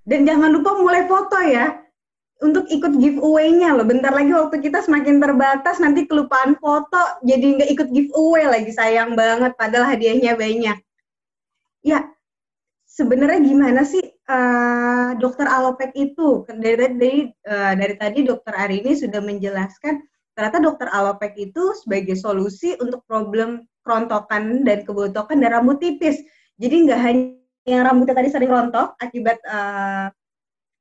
[0.07, 1.75] Dan jangan lupa mulai foto ya,
[2.47, 3.83] untuk ikut giveaway-nya loh.
[3.83, 8.71] Bentar lagi waktu kita semakin terbatas, nanti kelupaan foto, jadi nggak ikut giveaway lagi.
[8.71, 10.79] Sayang banget, padahal hadiahnya banyak.
[11.83, 12.14] Ya,
[12.95, 17.21] sebenarnya gimana sih uh, dokter alopek itu dari dari
[17.51, 19.99] uh, dari tadi dokter Ari ini sudah menjelaskan
[20.39, 26.23] ternyata dokter alopek itu sebagai solusi untuk problem kerontokan dan kebotokan dan rambut tipis.
[26.63, 27.35] Jadi nggak hanya
[27.67, 30.07] yang rambutnya tadi sering rontok akibat uh,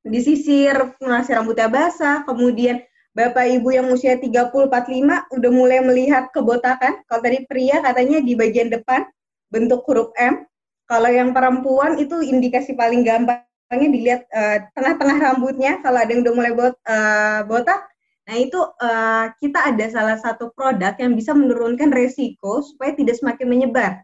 [0.06, 2.84] disisir, nasi rambutnya basah, kemudian
[3.14, 7.06] Bapak Ibu yang usia 30 45 udah mulai melihat kebotakan.
[7.06, 9.06] Kalau tadi pria katanya di bagian depan
[9.54, 10.50] bentuk huruf M,
[10.90, 16.36] kalau yang perempuan itu indikasi paling gampangnya dilihat uh, tengah-tengah rambutnya kalau ada yang udah
[16.36, 17.82] mulai bot, uh, botak.
[18.24, 23.48] Nah itu uh, kita ada salah satu produk yang bisa menurunkan resiko supaya tidak semakin
[23.48, 24.04] menyebar.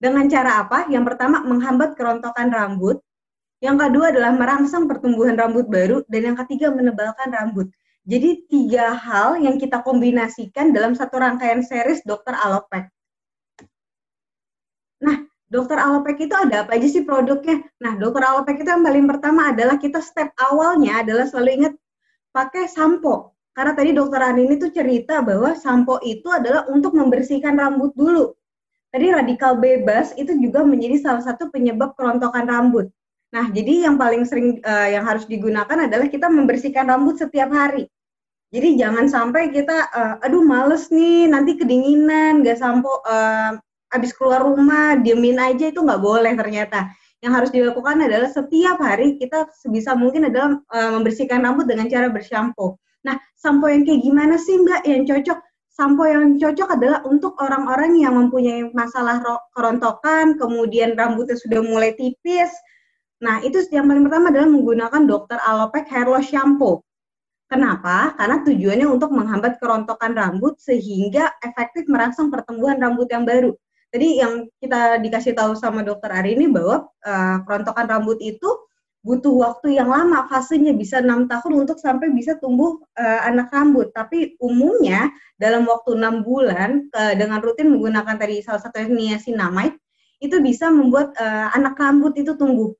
[0.00, 0.88] Dengan cara apa?
[0.88, 3.04] Yang pertama menghambat kerontokan rambut.
[3.60, 6.00] Yang kedua adalah merangsang pertumbuhan rambut baru.
[6.08, 7.68] Dan yang ketiga menebalkan rambut.
[8.08, 12.88] Jadi tiga hal yang kita kombinasikan dalam satu rangkaian series dokter Alopek.
[15.04, 17.66] Nah, dokter alopek itu ada apa aja sih produknya?
[17.82, 21.74] Nah, dokter alopek itu yang paling pertama adalah kita step awalnya adalah selalu ingat
[22.30, 23.34] pakai sampo.
[23.50, 28.30] Karena tadi dokter Ani ini tuh cerita bahwa sampo itu adalah untuk membersihkan rambut dulu.
[28.94, 32.86] Tadi radikal bebas itu juga menjadi salah satu penyebab kerontokan rambut.
[33.30, 37.86] Nah, jadi yang paling sering uh, yang harus digunakan adalah kita membersihkan rambut setiap hari.
[38.50, 43.54] Jadi jangan sampai kita, uh, aduh males nih, nanti kedinginan, nggak sampo, uh,
[43.90, 49.20] habis keluar rumah diemin aja itu nggak boleh ternyata yang harus dilakukan adalah setiap hari
[49.20, 52.80] kita sebisa mungkin adalah uh, membersihkan rambut dengan cara bersampo.
[53.04, 55.38] Nah, sampo yang kayak gimana sih Mbak yang cocok?
[55.68, 59.20] Sampo yang cocok adalah untuk orang-orang yang mempunyai masalah
[59.52, 62.52] kerontokan, kemudian rambutnya sudah mulai tipis.
[63.20, 65.38] Nah, itu yang paling pertama adalah menggunakan Dr.
[65.44, 66.84] Alopek Hair Loss Shampoo.
[67.52, 68.16] Kenapa?
[68.16, 73.52] Karena tujuannya untuk menghambat kerontokan rambut sehingga efektif merangsang pertumbuhan rambut yang baru.
[73.90, 78.46] Tadi yang kita dikasih tahu sama dokter Ari ini bahwa uh, kerontokan rambut itu
[79.02, 83.90] butuh waktu yang lama, fasenya bisa enam tahun untuk sampai bisa tumbuh uh, anak rambut.
[83.90, 85.10] Tapi umumnya
[85.42, 89.74] dalam waktu enam bulan uh, dengan rutin menggunakan tadi salah satu niacinamide
[90.22, 92.70] itu bisa membuat uh, anak rambut itu tumbuh.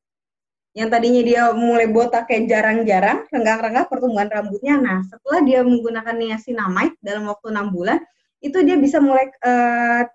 [0.78, 4.78] Yang tadinya dia mulai botak kayak jarang-jarang, renggang-renggang pertumbuhan rambutnya.
[4.78, 7.98] Nah, setelah dia menggunakan niacinamide dalam waktu enam bulan,
[8.38, 10.06] itu dia bisa mulai uh,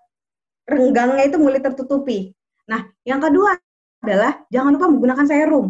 [0.66, 2.34] renggangnya itu mulai tertutupi.
[2.66, 3.54] Nah, yang kedua
[4.02, 5.66] adalah jangan lupa menggunakan serum.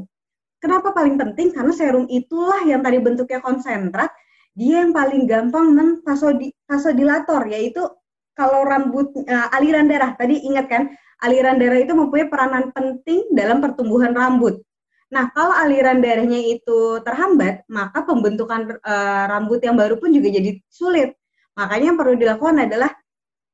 [0.56, 1.52] Kenapa paling penting?
[1.52, 4.10] Karena serum itulah yang tadi bentuknya konsentrat,
[4.56, 7.84] dia yang paling gampang menvasodilator, yaitu
[8.32, 10.16] kalau rambut uh, aliran darah.
[10.16, 10.82] Tadi ingat kan,
[11.20, 14.64] aliran darah itu mempunyai peranan penting dalam pertumbuhan rambut.
[15.12, 20.56] Nah, kalau aliran darahnya itu terhambat, maka pembentukan uh, rambut yang baru pun juga jadi
[20.66, 21.14] sulit.
[21.54, 22.90] Makanya yang perlu dilakukan adalah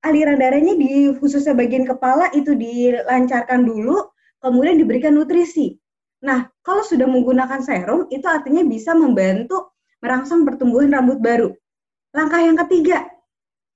[0.02, 4.10] aliran darahnya di khususnya bagian kepala itu dilancarkan dulu,
[4.42, 5.78] kemudian diberikan nutrisi.
[6.22, 11.50] Nah, kalau sudah menggunakan serum, itu artinya bisa membantu merangsang pertumbuhan rambut baru.
[12.14, 13.06] Langkah yang ketiga,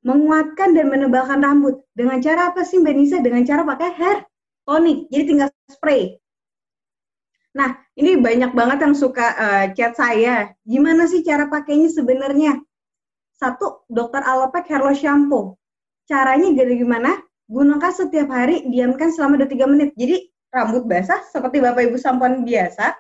[0.06, 1.82] menguatkan dan menebalkan rambut.
[1.94, 3.18] Dengan cara apa sih Mbak Nisa?
[3.18, 4.18] Dengan cara pakai hair
[4.62, 6.18] tonic, jadi tinggal spray.
[7.56, 10.52] Nah, ini banyak banget yang suka uh, chat saya.
[10.62, 12.60] Gimana sih cara pakainya sebenarnya?
[13.32, 15.56] Satu, dokter Alopek Hair Loss Shampoo.
[16.06, 17.18] Caranya gimana?
[17.50, 19.90] Gunakan setiap hari, diamkan selama 2-3 menit.
[19.98, 22.94] Jadi rambut basah seperti Bapak Ibu sampoan biasa.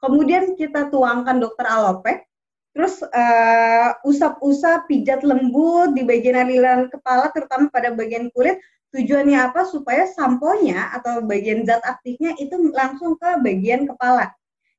[0.00, 2.24] Kemudian kita tuangkan dokter alopek.
[2.70, 8.60] Terus uh, usap-usap, pijat lembut di bagian aliran kepala, terutama pada bagian kulit.
[8.92, 9.64] Tujuannya apa?
[9.64, 14.30] Supaya samponya atau bagian zat aktifnya itu langsung ke bagian kepala.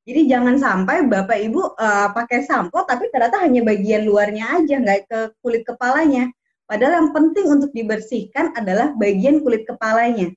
[0.01, 4.99] Jadi jangan sampai Bapak Ibu uh, pakai sampo tapi ternyata hanya bagian luarnya aja, nggak
[5.05, 6.33] ke kulit kepalanya.
[6.71, 10.31] Padahal yang penting untuk dibersihkan adalah bagian kulit kepalanya.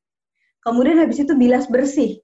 [0.66, 2.18] Kemudian habis itu bilas bersih.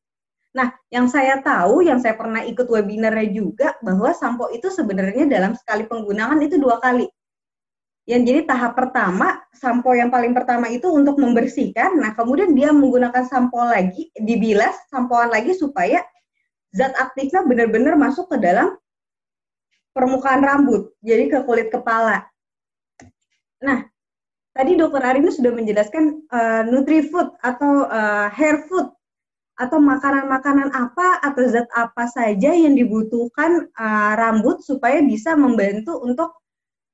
[0.51, 5.55] Nah, yang saya tahu, yang saya pernah ikut webinarnya juga, bahwa sampo itu sebenarnya dalam
[5.55, 7.07] sekali penggunaan itu dua kali.
[8.11, 13.23] Yang jadi tahap pertama, sampo yang paling pertama itu untuk membersihkan, nah kemudian dia menggunakan
[13.31, 16.03] sampo lagi, dibilas, sampoan lagi supaya
[16.74, 18.74] zat aktifnya benar-benar masuk ke dalam
[19.95, 22.27] permukaan rambut, jadi ke kulit kepala.
[23.62, 23.87] Nah,
[24.55, 28.90] tadi dokter Arini sudah menjelaskan uh, nutrifood atau uh, hair food
[29.60, 36.40] atau makanan-makanan apa atau zat apa saja yang dibutuhkan uh, rambut supaya bisa membantu untuk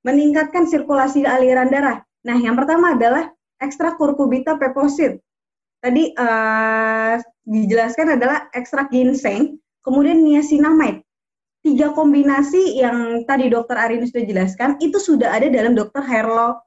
[0.03, 2.03] meningkatkan sirkulasi aliran darah.
[2.27, 3.31] Nah, yang pertama adalah
[3.63, 5.23] ekstrak kurkubita peposit.
[5.79, 11.07] Tadi uh, dijelaskan adalah ekstrak ginseng, kemudian niacinamide.
[11.63, 16.59] Tiga kombinasi yang tadi dokter Arini sudah jelaskan, itu sudah ada dalam dokter Herlo,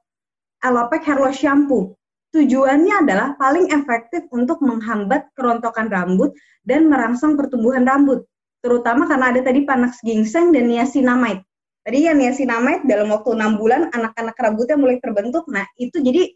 [0.60, 1.96] Alopec Herlo Shampoo.
[2.30, 6.30] Tujuannya adalah paling efektif untuk menghambat kerontokan rambut
[6.62, 8.22] dan merangsang pertumbuhan rambut.
[8.62, 11.42] Terutama karena ada tadi panax ginseng dan niacinamide.
[11.82, 15.48] Tadi yang niacinamide dalam waktu enam bulan anak-anak rambutnya mulai terbentuk.
[15.50, 16.28] Nah itu jadi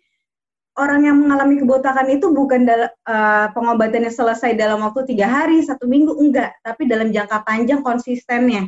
[0.75, 6.17] orang yang mengalami kebotakan itu bukan uh, pengobatannya selesai dalam waktu tiga hari, satu minggu,
[6.19, 6.59] enggak.
[6.65, 8.67] Tapi dalam jangka panjang konsistennya.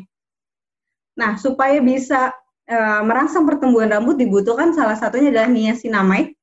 [1.19, 2.31] Nah supaya bisa
[2.71, 6.35] uh, merangsang pertumbuhan rambut dibutuhkan salah satunya adalah niacinamide.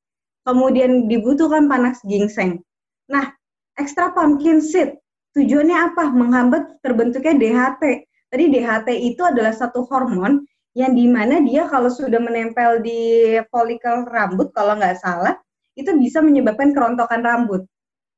[0.44, 2.60] Kemudian dibutuhkan panax ginseng.
[3.08, 3.32] Nah,
[3.80, 5.00] ekstra pumpkin seed
[5.32, 6.12] tujuannya apa?
[6.12, 10.42] Menghambat terbentuknya DHT Tadi DHT itu adalah satu hormon
[10.74, 15.38] yang di mana dia kalau sudah menempel di folikel rambut, kalau nggak salah,
[15.78, 17.62] itu bisa menyebabkan kerontokan rambut.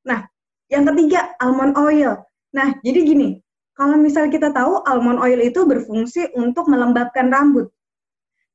[0.09, 0.24] Nah,
[0.73, 2.16] yang ketiga, almond oil.
[2.57, 3.45] Nah, jadi gini,
[3.77, 7.69] kalau misal kita tahu almond oil itu berfungsi untuk melembabkan rambut.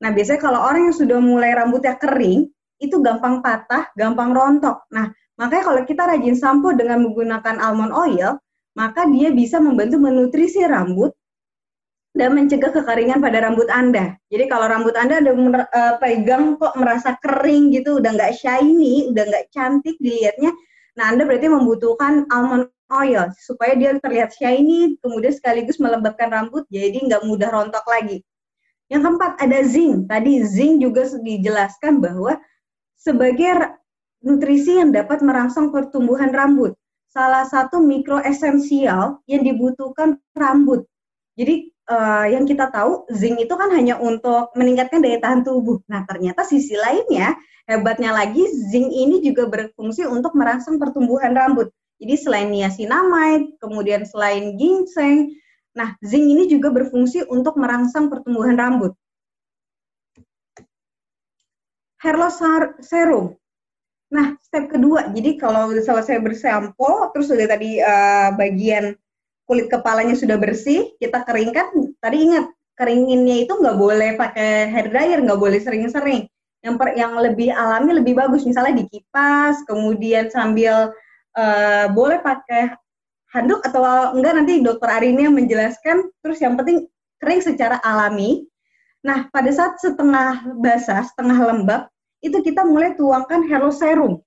[0.01, 2.49] Nah, biasanya kalau orang yang sudah mulai rambutnya kering,
[2.81, 4.89] itu gampang patah, gampang rontok.
[4.89, 8.41] Nah, makanya kalau kita rajin sampo dengan menggunakan almond oil,
[8.73, 11.13] maka dia bisa membantu menutrisi rambut
[12.11, 14.17] dan mencegah kekeringan pada rambut Anda.
[14.27, 19.23] Jadi kalau rambut Anda ada uh, pegang kok merasa kering gitu, udah nggak shiny, udah
[19.29, 20.51] nggak cantik dilihatnya,
[20.99, 26.99] nah Anda berarti membutuhkan almond oil supaya dia terlihat shiny, kemudian sekaligus melembabkan rambut jadi
[26.99, 28.19] nggak mudah rontok lagi.
[28.91, 30.11] Yang keempat ada zinc.
[30.11, 32.35] Tadi zinc juga dijelaskan bahwa
[32.99, 33.79] sebagai
[34.19, 36.75] nutrisi yang dapat merangsang pertumbuhan rambut.
[37.07, 40.83] Salah satu mikro esensial yang dibutuhkan rambut.
[41.39, 45.79] Jadi uh, yang kita tahu zinc itu kan hanya untuk meningkatkan daya tahan tubuh.
[45.87, 47.35] Nah, ternyata sisi lainnya
[47.71, 51.71] hebatnya lagi zinc ini juga berfungsi untuk merangsang pertumbuhan rambut.
[52.01, 55.31] Jadi selain niacinamide, kemudian selain ginseng,
[55.71, 58.93] nah zinc ini juga berfungsi untuk merangsang pertumbuhan rambut.
[62.01, 62.41] Hair loss
[62.81, 63.37] serum.
[64.11, 68.91] Nah, step kedua, jadi kalau selesai bersampo, terus sudah tadi uh, bagian
[69.47, 71.95] kulit kepalanya sudah bersih, kita keringkan.
[72.03, 76.27] Tadi ingat, keringinnya itu nggak boleh pakai hair dryer, nggak boleh sering-sering.
[76.59, 80.91] Yang per, yang lebih alami lebih bagus, misalnya dikipas, kemudian sambil
[81.39, 82.75] uh, boleh pakai
[83.31, 83.83] handuk atau
[84.15, 86.11] enggak nanti dokter Arini yang menjelaskan.
[86.23, 86.87] Terus yang penting
[87.23, 88.43] kering secara alami.
[89.01, 91.81] Nah, pada saat setengah basah, setengah lembab,
[92.21, 94.21] itu kita mulai tuangkan hair serum.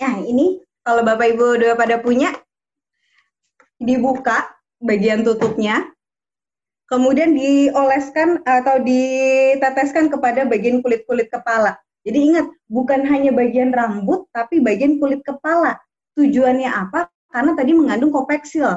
[0.00, 2.32] Ya, ini kalau Bapak Ibu udah pada punya,
[3.76, 4.48] dibuka
[4.80, 5.92] bagian tutupnya,
[6.88, 11.76] kemudian dioleskan atau diteteskan kepada bagian kulit-kulit kepala.
[12.02, 15.78] Jadi ingat, bukan hanya bagian rambut, tapi bagian kulit kepala.
[16.18, 17.06] Tujuannya apa?
[17.32, 18.76] Karena tadi mengandung kopeksil.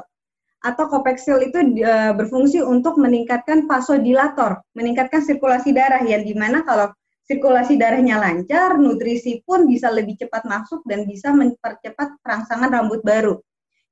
[0.65, 6.90] Atau kopeksil itu e, berfungsi untuk meningkatkan vasodilator, meningkatkan sirkulasi darah, yang di mana kalau
[7.30, 13.38] sirkulasi darahnya lancar, nutrisi pun bisa lebih cepat masuk dan bisa mempercepat perangsangan rambut baru.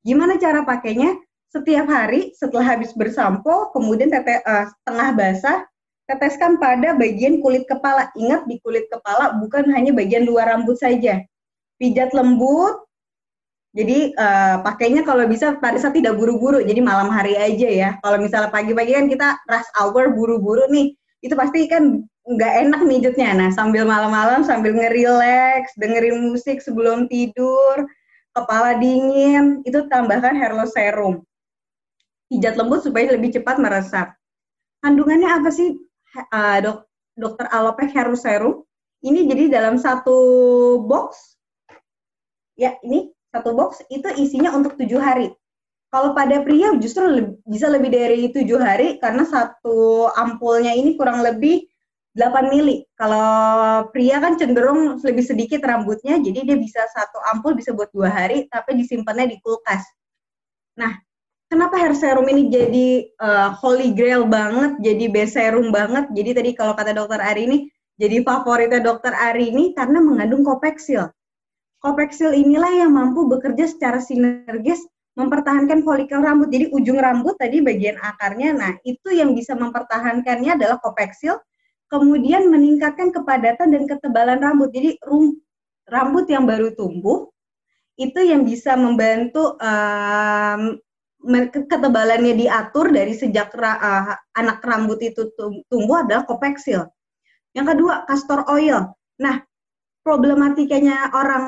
[0.01, 1.13] Gimana cara pakainya?
[1.53, 5.59] Setiap hari setelah habis bersampo, kemudian tete, uh, setengah basah,
[6.09, 8.09] teteskan pada bagian kulit kepala.
[8.17, 11.21] Ingat di kulit kepala bukan hanya bagian luar rambut saja.
[11.77, 12.81] Pijat lembut.
[13.73, 17.89] Jadi uh, pakainya kalau bisa pada saat tidak buru-buru, jadi malam hari aja ya.
[18.05, 20.93] Kalau misalnya pagi-pagi kan kita rush hour buru-buru nih,
[21.25, 23.33] itu pasti kan nggak enak mijutnya.
[23.33, 27.89] Nah sambil malam-malam sambil ngerileks, dengerin musik sebelum tidur,
[28.37, 31.25] kepala dingin, itu tambahkan hair loss serum.
[32.29, 34.13] Pijat lembut supaya lebih cepat meresap.
[34.85, 35.81] Kandungannya apa sih
[36.29, 36.85] uh, dok,
[37.17, 38.61] dokter Alopek hair loss serum?
[39.01, 40.15] Ini jadi dalam satu
[40.85, 41.41] box,
[42.53, 45.33] ya ini satu box itu isinya untuk tujuh hari.
[45.89, 51.21] Kalau pada pria justru lebih, bisa lebih dari tujuh hari karena satu ampulnya ini kurang
[51.21, 51.65] lebih
[52.13, 52.85] 8 mili.
[52.93, 58.09] Kalau pria kan cenderung lebih sedikit rambutnya, jadi dia bisa satu ampul bisa buat dua
[58.09, 59.81] hari, tapi disimpannya di kulkas.
[60.77, 60.93] Nah,
[61.49, 62.87] kenapa hair serum ini jadi
[63.17, 66.09] uh, holy grail banget, jadi best serum banget?
[66.13, 67.57] Jadi tadi kalau kata dokter Ari ini,
[67.97, 71.09] jadi favoritnya dokter Ari ini karena mengandung kopeksil.
[71.83, 74.87] Kopeksil inilah yang mampu bekerja secara sinergis
[75.19, 76.47] mempertahankan folikel rambut.
[76.47, 81.37] Jadi ujung rambut tadi bagian akarnya, nah itu yang bisa mempertahankannya adalah kopeksil
[81.93, 84.73] kemudian meningkatkan kepadatan dan ketebalan rambut.
[84.73, 84.97] Jadi
[85.85, 87.29] rambut yang baru tumbuh
[87.93, 90.81] itu yang bisa membantu um,
[91.69, 95.29] ketebalannya diatur dari sejak uh, anak rambut itu
[95.69, 96.89] tumbuh adalah kopeksil.
[97.53, 98.97] Yang kedua, castor oil.
[99.21, 99.45] Nah,
[100.03, 101.45] problematikanya orang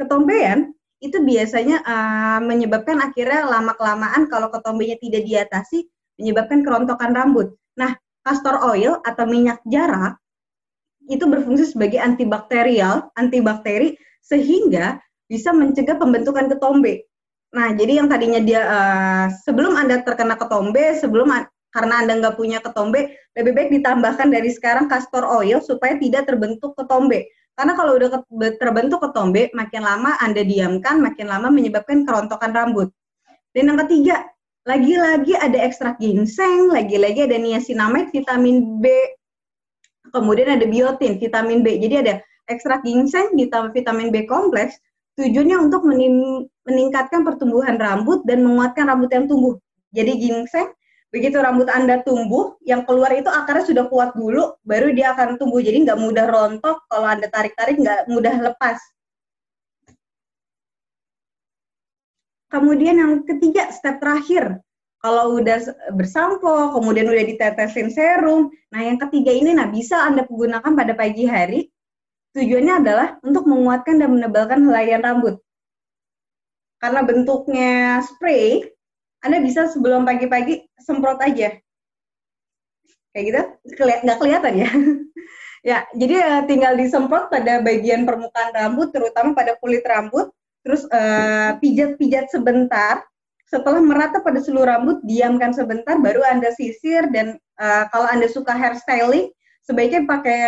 [0.00, 0.72] ketombean
[1.04, 5.84] itu biasanya uh, menyebabkan akhirnya lama-kelamaan kalau ketombenya tidak diatasi
[6.16, 7.52] menyebabkan kerontokan rambut.
[7.76, 7.92] Nah,
[8.24, 10.16] castor oil atau minyak jarak
[11.06, 13.94] itu berfungsi sebagai antibakterial, antibakteri
[14.24, 14.98] sehingga
[15.30, 17.06] bisa mencegah pembentukan ketombe.
[17.54, 21.30] Nah, jadi yang tadinya dia uh, sebelum Anda terkena ketombe, sebelum
[21.70, 26.74] karena Anda nggak punya ketombe, lebih baik ditambahkan dari sekarang castor oil supaya tidak terbentuk
[26.74, 27.28] ketombe.
[27.56, 28.20] Karena kalau udah
[28.60, 32.92] terbentuk ketombe, makin lama Anda diamkan, makin lama menyebabkan kerontokan rambut.
[33.56, 34.28] Dan yang ketiga,
[34.68, 38.92] lagi-lagi ada ekstrak ginseng, lagi-lagi ada niacinamide, vitamin B,
[40.12, 41.80] kemudian ada biotin, vitamin B.
[41.80, 42.14] Jadi ada
[42.52, 43.32] ekstrak ginseng,
[43.72, 44.76] vitamin B kompleks,
[45.16, 45.80] tujuannya untuk
[46.68, 49.56] meningkatkan pertumbuhan rambut dan menguatkan rambut yang tumbuh.
[49.96, 50.68] Jadi ginseng,
[51.14, 55.60] begitu rambut Anda tumbuh, yang keluar itu akarnya sudah kuat dulu, baru dia akan tumbuh.
[55.62, 58.78] Jadi nggak mudah rontok, kalau Anda tarik-tarik nggak mudah lepas.
[62.46, 64.62] Kemudian yang ketiga, step terakhir.
[65.02, 65.58] Kalau udah
[65.94, 71.28] bersampo, kemudian udah ditetesin serum, nah yang ketiga ini nah bisa Anda gunakan pada pagi
[71.28, 71.70] hari
[72.36, 75.40] Tujuannya adalah untuk menguatkan dan menebalkan helaian rambut.
[76.76, 78.75] Karena bentuknya spray,
[79.26, 81.58] Anda bisa sebelum pagi-pagi semprot aja.
[83.10, 83.42] Kayak gitu,
[84.06, 84.68] nggak kelihatan ya.
[85.70, 90.30] ya, jadi uh, tinggal disemprot pada bagian permukaan rambut, terutama pada kulit rambut,
[90.66, 92.94] terus eh, pijat-pijat uh, sebentar,
[93.46, 98.50] setelah merata pada seluruh rambut, diamkan sebentar, baru Anda sisir dan uh, kalau Anda suka
[98.50, 99.30] hairstyling,
[99.62, 100.42] sebaiknya pakai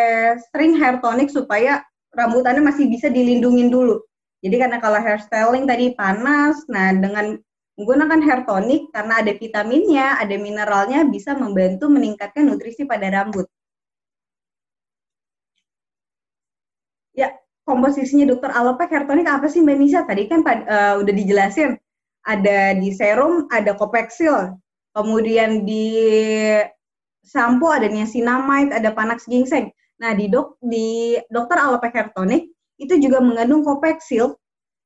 [0.50, 1.86] string hair tonic supaya
[2.18, 4.02] rambut Anda masih bisa dilindungin dulu.
[4.42, 7.38] Jadi karena kalau hair styling tadi panas, nah dengan
[7.78, 13.46] menggunakan hair tonic karena ada vitaminnya, ada mineralnya bisa membantu meningkatkan nutrisi pada rambut.
[17.14, 17.30] Ya,
[17.62, 20.00] komposisinya dokter alopek hair tonic apa sih Mbak Nisa?
[20.02, 21.78] Tadi kan uh, udah dijelasin.
[22.26, 24.58] Ada di serum, ada kopeksil.
[24.92, 25.94] Kemudian di
[27.22, 29.70] sampo ada niacinamide, ada panax ginseng.
[30.02, 32.50] Nah, di dok di dokter alopek hair tonic
[32.82, 34.34] itu juga mengandung kopeksil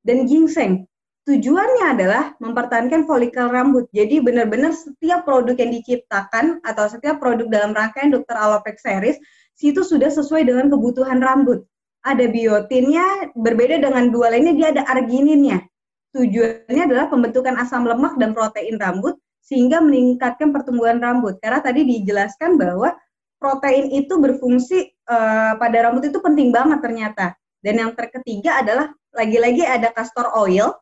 [0.05, 0.85] dan ginseng.
[1.23, 3.86] Tujuannya adalah mempertahankan folikel rambut.
[3.94, 9.23] Jadi benar-benar setiap produk yang diciptakan atau setiap produk dalam rangkaian dokter alopek series
[9.62, 11.62] itu sudah sesuai dengan kebutuhan rambut.
[12.03, 15.62] Ada biotinnya, berbeda dengan dua lainnya dia ada argininnya.
[16.11, 21.39] Tujuannya adalah pembentukan asam lemak dan protein rambut sehingga meningkatkan pertumbuhan rambut.
[21.39, 22.99] Karena tadi dijelaskan bahwa
[23.39, 27.39] protein itu berfungsi uh, pada rambut itu penting banget ternyata.
[27.62, 30.81] Dan yang terketiga adalah lagi-lagi ada castor oil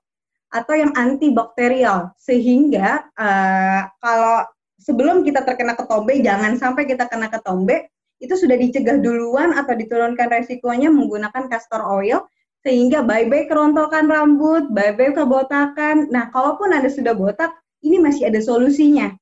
[0.50, 4.44] atau yang antibakterial sehingga uh, kalau
[4.82, 7.86] sebelum kita terkena ketombe jangan sampai kita kena ketombe
[8.20, 12.26] itu sudah dicegah duluan atau diturunkan resikonya menggunakan castor oil
[12.60, 16.12] sehingga bye-bye kerontokan rambut, bye-bye kebotakan.
[16.12, 19.16] Nah, kalaupun Anda sudah botak, ini masih ada solusinya.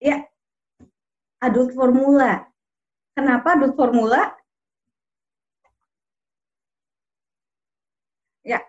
[0.00, 0.28] Ya,
[1.40, 2.44] adult formula.
[3.16, 4.36] Kenapa adult formula?
[8.44, 8.60] Ya,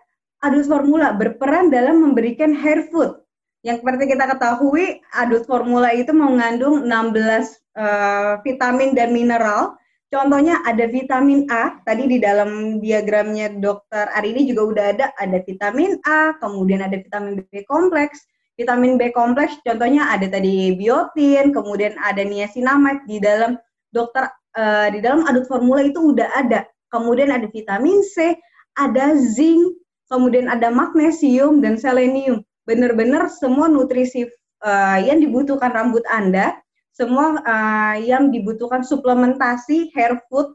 [0.44, 3.18] adult formula berperan dalam memberikan hair food.
[3.66, 7.42] Yang seperti kita ketahui, adult formula itu mengandung 16 uh,
[7.78, 9.78] eh, vitamin dan mineral
[10.08, 16.00] Contohnya ada vitamin A, tadi di dalam diagramnya dokter Arini juga udah ada, ada vitamin
[16.08, 18.24] A, kemudian ada vitamin B kompleks.
[18.56, 23.60] Vitamin B kompleks contohnya ada tadi biotin, kemudian ada niacinamide di dalam
[23.92, 26.64] dokter uh, di dalam adut formula itu udah ada.
[26.88, 28.32] Kemudian ada vitamin C,
[28.80, 29.76] ada zinc,
[30.08, 32.44] kemudian ada magnesium dan selenium.
[32.68, 34.28] Benar-benar semua nutrisi
[34.60, 36.56] uh, yang dibutuhkan rambut Anda
[36.98, 40.50] semua uh, yang dibutuhkan suplementasi hair food.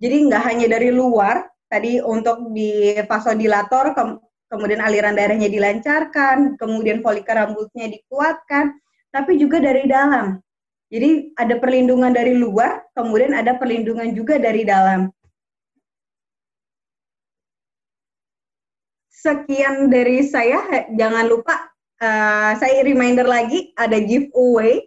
[0.00, 4.02] Jadi nggak hanya dari luar, tadi untuk di vasodilator, ke
[4.48, 8.80] kemudian aliran darahnya dilancarkan, kemudian folikel rambutnya dikuatkan,
[9.12, 10.40] tapi juga dari dalam.
[10.88, 15.12] Jadi ada perlindungan dari luar, kemudian ada perlindungan juga dari dalam.
[19.18, 24.86] Sekian dari saya, jangan lupa uh, saya reminder lagi ada giveaway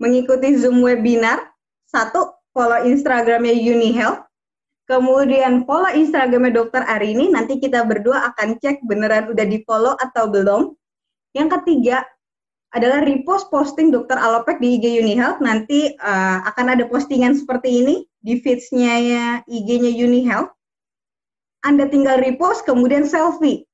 [0.00, 1.52] mengikuti Zoom webinar.
[1.84, 4.24] Satu, follow Instagramnya UniHealth.
[4.88, 7.28] Kemudian follow Instagramnya Dokter Arini.
[7.28, 10.72] Nanti kita berdua akan cek beneran udah di follow atau belum.
[11.36, 12.00] Yang ketiga
[12.72, 15.44] adalah repost posting Dokter Alopek di IG UniHealth.
[15.44, 17.94] Nanti uh, akan ada postingan seperti ini
[18.24, 20.50] di feeds-nya ya, IG-nya UniHealth.
[21.66, 23.65] Anda tinggal repost, kemudian selfie.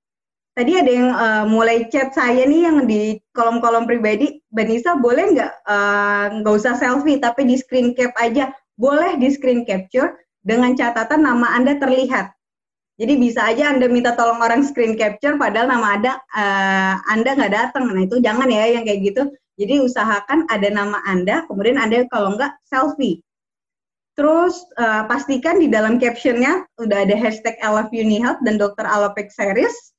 [0.52, 5.32] Tadi ada yang uh, mulai chat saya nih yang di kolom-kolom pribadi, Mbak Nisa boleh
[5.32, 10.76] nggak uh, nggak usah selfie tapi di screen cap aja, boleh di screen capture dengan
[10.76, 12.32] catatan nama Anda terlihat.
[13.00, 17.52] Jadi bisa aja Anda minta tolong orang screen capture padahal nama Anda uh, Anda nggak
[17.52, 17.88] datang.
[17.88, 19.22] Nah itu jangan ya yang kayak gitu.
[19.56, 23.24] Jadi usahakan ada nama Anda, kemudian Anda kalau nggak selfie.
[24.12, 28.84] Terus uh, pastikan di dalam captionnya udah ada hashtag I love Unihealth dan Dr.
[28.84, 29.91] Alopek Series.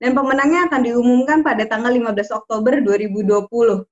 [0.00, 3.84] Dan pemenangnya akan diumumkan pada tanggal 15 Oktober 2020.